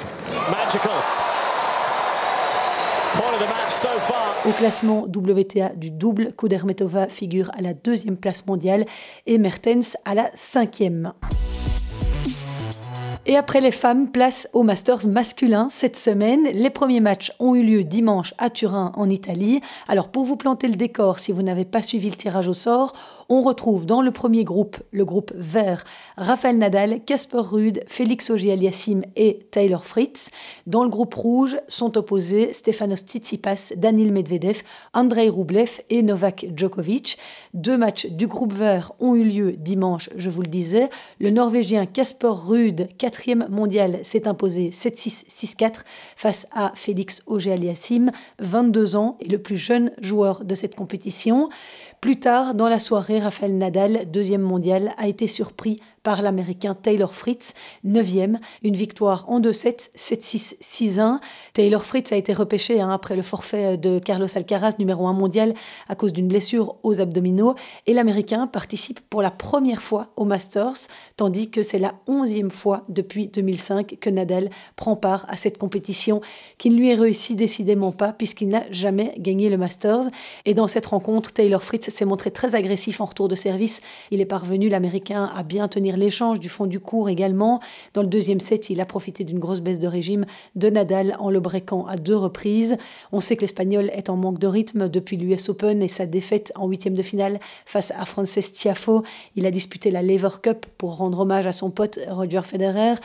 [4.45, 8.85] Au classement WTA du double, Kudermetova figure à la deuxième place mondiale
[9.25, 11.13] et Mertens à la cinquième.
[13.29, 16.45] Et après les femmes, place au Masters masculin cette semaine.
[16.45, 19.59] Les premiers matchs ont eu lieu dimanche à Turin en Italie.
[19.89, 22.93] Alors pour vous planter le décor, si vous n'avez pas suivi le tirage au sort,
[23.27, 25.83] on retrouve dans le premier groupe, le groupe vert,
[26.19, 30.31] Rafael Nadal, Casper Ruud, Félix Auger-Aliassime et Taylor Fritz.
[30.65, 34.63] Dans le groupe rouge sont opposés Stefanos Tsitsipas, Danil Medvedev,
[34.95, 37.19] Andrei Rublev et Novak Djokovic.
[37.53, 40.89] Deux matchs du groupe vert ont eu lieu dimanche, je vous le disais.
[41.19, 45.81] Le Norvégien Casper Ruud, quatrième mondial, s'est imposé 7-6, 6-4
[46.15, 51.49] face à Félix Auger-Aliassime, 22 ans et le plus jeune joueur de cette compétition.
[52.01, 57.13] Plus tard dans la soirée, Rafael Nadal, deuxième mondial, a été surpris par l'américain Taylor
[57.13, 57.53] Fritz,
[57.85, 61.19] 9e, une victoire en 2-7, 7-6, 6-1.
[61.51, 65.53] Taylor Fritz a été repêché hein, après le forfait de Carlos Alcaraz, numéro 1 mondial,
[65.89, 67.55] à cause d'une blessure aux abdominaux,
[67.87, 70.87] et l'américain participe pour la première fois au Masters,
[71.17, 76.21] tandis que c'est la 11e fois depuis 2005 que Nadal prend part à cette compétition,
[76.57, 80.05] qui ne lui est réussi décidément pas, puisqu'il n'a jamais gagné le Masters.
[80.45, 83.81] Et dans cette rencontre, Taylor Fritz s'est montré très agressif en retour de service.
[84.09, 87.59] Il est parvenu, l'américain, à bien tenir l'échange du fond du cours également.
[87.93, 90.25] Dans le deuxième set, il a profité d'une grosse baisse de régime
[90.55, 92.77] de Nadal en le breakant à deux reprises.
[93.11, 96.51] On sait que l'Espagnol est en manque de rythme depuis l'US Open et sa défaite
[96.55, 99.03] en huitième de finale face à Frances Tiafo.
[99.35, 102.95] Il a disputé la Lever Cup pour rendre hommage à son pote Roger Federer.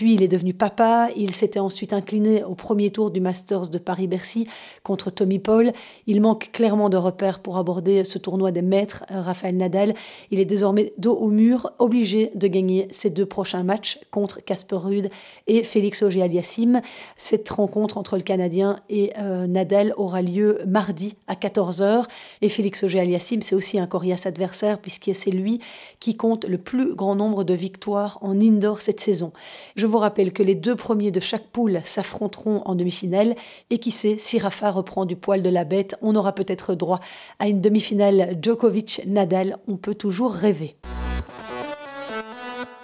[0.00, 1.10] Puis il est devenu papa.
[1.14, 4.46] Il s'était ensuite incliné au premier tour du Masters de Paris-Bercy
[4.82, 5.74] contre Tommy Paul.
[6.06, 9.92] Il manque clairement de repères pour aborder ce tournoi des maîtres, Raphaël Nadal.
[10.30, 14.76] Il est désormais dos au mur, obligé de gagner ses deux prochains matchs contre Casper
[14.76, 15.10] Ruud
[15.46, 16.80] et Félix Auger-Aliassime.
[17.18, 22.06] Cette rencontre entre le Canadien et euh, Nadal aura lieu mardi à 14h.
[22.40, 25.60] Et Félix Auger-Aliassime, c'est aussi un coriace adversaire puisque c'est lui
[25.98, 29.34] qui compte le plus grand nombre de victoires en indoor cette saison.
[29.76, 33.36] Je vous rappelle que les deux premiers de chaque poule s'affronteront en demi-finale
[33.70, 37.00] et qui sait si Rafa reprend du poil de la bête, on aura peut-être droit
[37.38, 40.76] à une demi-finale Djokovic-Nadal, on peut toujours rêver.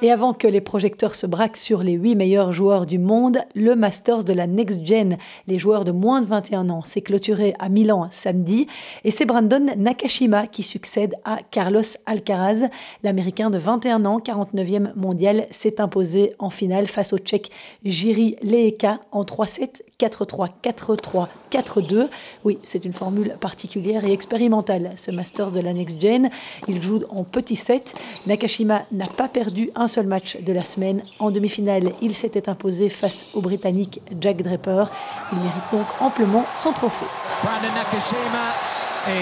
[0.03, 3.75] Et avant que les projecteurs se braquent sur les 8 meilleurs joueurs du monde, le
[3.75, 5.17] Masters de la Next Gen,
[5.47, 8.67] les joueurs de moins de 21 ans, s'est clôturé à Milan samedi
[9.05, 12.69] et c'est Brandon Nakashima qui succède à Carlos Alcaraz.
[13.05, 17.51] L'Américain de 21 ans, 49e mondial, s'est imposé en finale face au Tchèque
[17.83, 22.09] Jiri Leeka en 3-7, 4-3, 4-3, 4-2.
[22.45, 26.29] Oui, c'est une formule particulière et expérimentale, ce Masters de la Next Gen.
[26.69, 27.95] Il joue en petit set.
[28.27, 31.03] Nakashima n'a pas perdu un seul match de la semaine.
[31.19, 34.85] En demi-finale, il s'était imposé face au Britannique Jack Draper.
[35.33, 37.07] Il mérite donc amplement son trophée.
[37.43, 38.53] Brandon Nakashima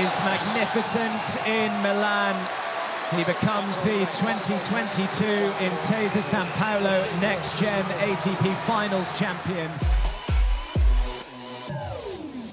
[0.01, 2.35] is magnificent in Milan.
[3.17, 10.14] He becomes the 2022 Intesa San Paolo Next Gen ATP Finals champion.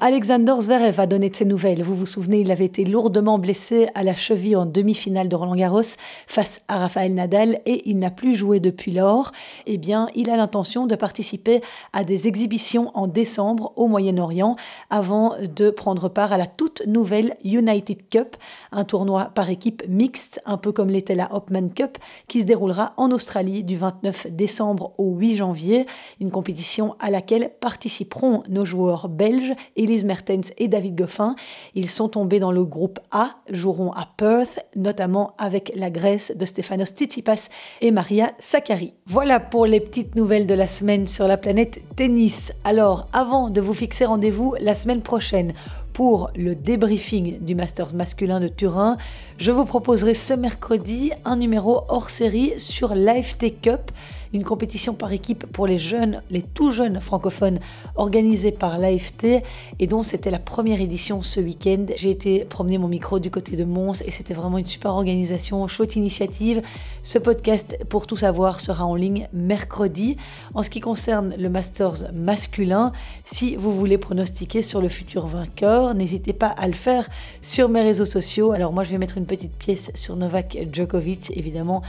[0.03, 1.83] Alexander Zverev a donné de ses nouvelles.
[1.83, 5.55] Vous vous souvenez, il avait été lourdement blessé à la cheville en demi-finale de Roland
[5.55, 5.83] Garros
[6.25, 9.31] face à Rafael Nadal et il n'a plus joué depuis lors.
[9.67, 11.61] Eh bien, il a l'intention de participer
[11.93, 14.55] à des exhibitions en décembre au Moyen-Orient
[14.89, 18.37] avant de prendre part à la toute nouvelle United Cup,
[18.71, 22.93] un tournoi par équipe mixte, un peu comme l'était la Hopman Cup, qui se déroulera
[22.97, 25.85] en Australie du 29 décembre au 8 janvier,
[26.19, 31.35] une compétition à laquelle participeront nos joueurs belges et Mertens et David Goffin.
[31.75, 36.45] Ils sont tombés dans le groupe A, joueront à Perth, notamment avec la Grèce de
[36.45, 37.49] Stefanos Tsitsipas
[37.81, 38.93] et Maria Sakkari.
[39.05, 42.53] Voilà pour les petites nouvelles de la semaine sur la planète tennis.
[42.63, 45.53] Alors, avant de vous fixer rendez-vous la semaine prochaine
[45.93, 48.97] pour le débriefing du Masters masculin de Turin,
[49.37, 53.91] je vous proposerai ce mercredi un numéro hors série sur l'AFT Cup
[54.33, 57.59] une compétition par équipe pour les jeunes, les tout jeunes francophones
[57.95, 59.43] organisée par l'AFT
[59.79, 61.85] et dont c'était la première édition ce week-end.
[61.95, 65.67] J'ai été promener mon micro du côté de Mons et c'était vraiment une super organisation,
[65.67, 66.61] chouette initiative.
[67.03, 70.17] Ce podcast, pour tout savoir, sera en ligne mercredi.
[70.53, 72.91] En ce qui concerne le Masters masculin,
[73.25, 77.09] si vous voulez pronostiquer sur le futur vainqueur, n'hésitez pas à le faire
[77.41, 78.51] sur mes réseaux sociaux.
[78.51, 81.81] Alors moi, je vais mettre une petite pièce sur Novak Djokovic, évidemment.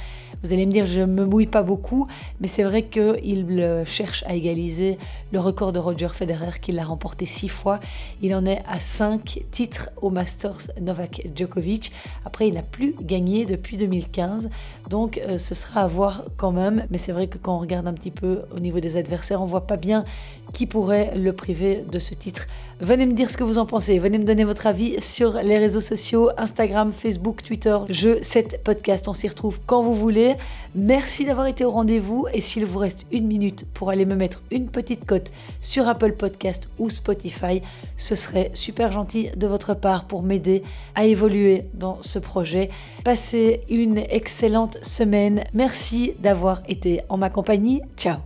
[0.43, 2.09] Vous allez me dire, je ne me mouille pas beaucoup,
[2.40, 4.99] mais c'est vrai qu'il cherche à égaliser
[5.30, 7.78] le record de Roger Federer qui l'a remporté six fois.
[8.22, 11.93] Il en est à cinq titres au Masters Novak Djokovic.
[12.24, 14.51] Après, il n'a plus gagné depuis 2015,
[14.90, 16.86] donc euh, ce sera à voir quand même.
[16.90, 19.47] Mais c'est vrai que quand on regarde un petit peu au niveau des adversaires, on
[19.47, 20.05] voit pas bien
[20.53, 22.47] qui pourrait le priver de ce titre.
[22.82, 25.56] Venez me dire ce que vous en pensez, venez me donner votre avis sur les
[25.56, 27.78] réseaux sociaux, Instagram, Facebook, Twitter.
[27.88, 30.34] Je, cette podcast, on s'y retrouve quand vous voulez.
[30.74, 34.42] Merci d'avoir été au rendez-vous et s'il vous reste une minute pour aller me mettre
[34.50, 35.30] une petite cote
[35.60, 37.62] sur Apple Podcast ou Spotify,
[37.96, 40.64] ce serait super gentil de votre part pour m'aider
[40.96, 42.68] à évoluer dans ce projet.
[43.04, 45.44] Passez une excellente semaine.
[45.54, 47.80] Merci d'avoir été en ma compagnie.
[47.96, 48.16] Ciao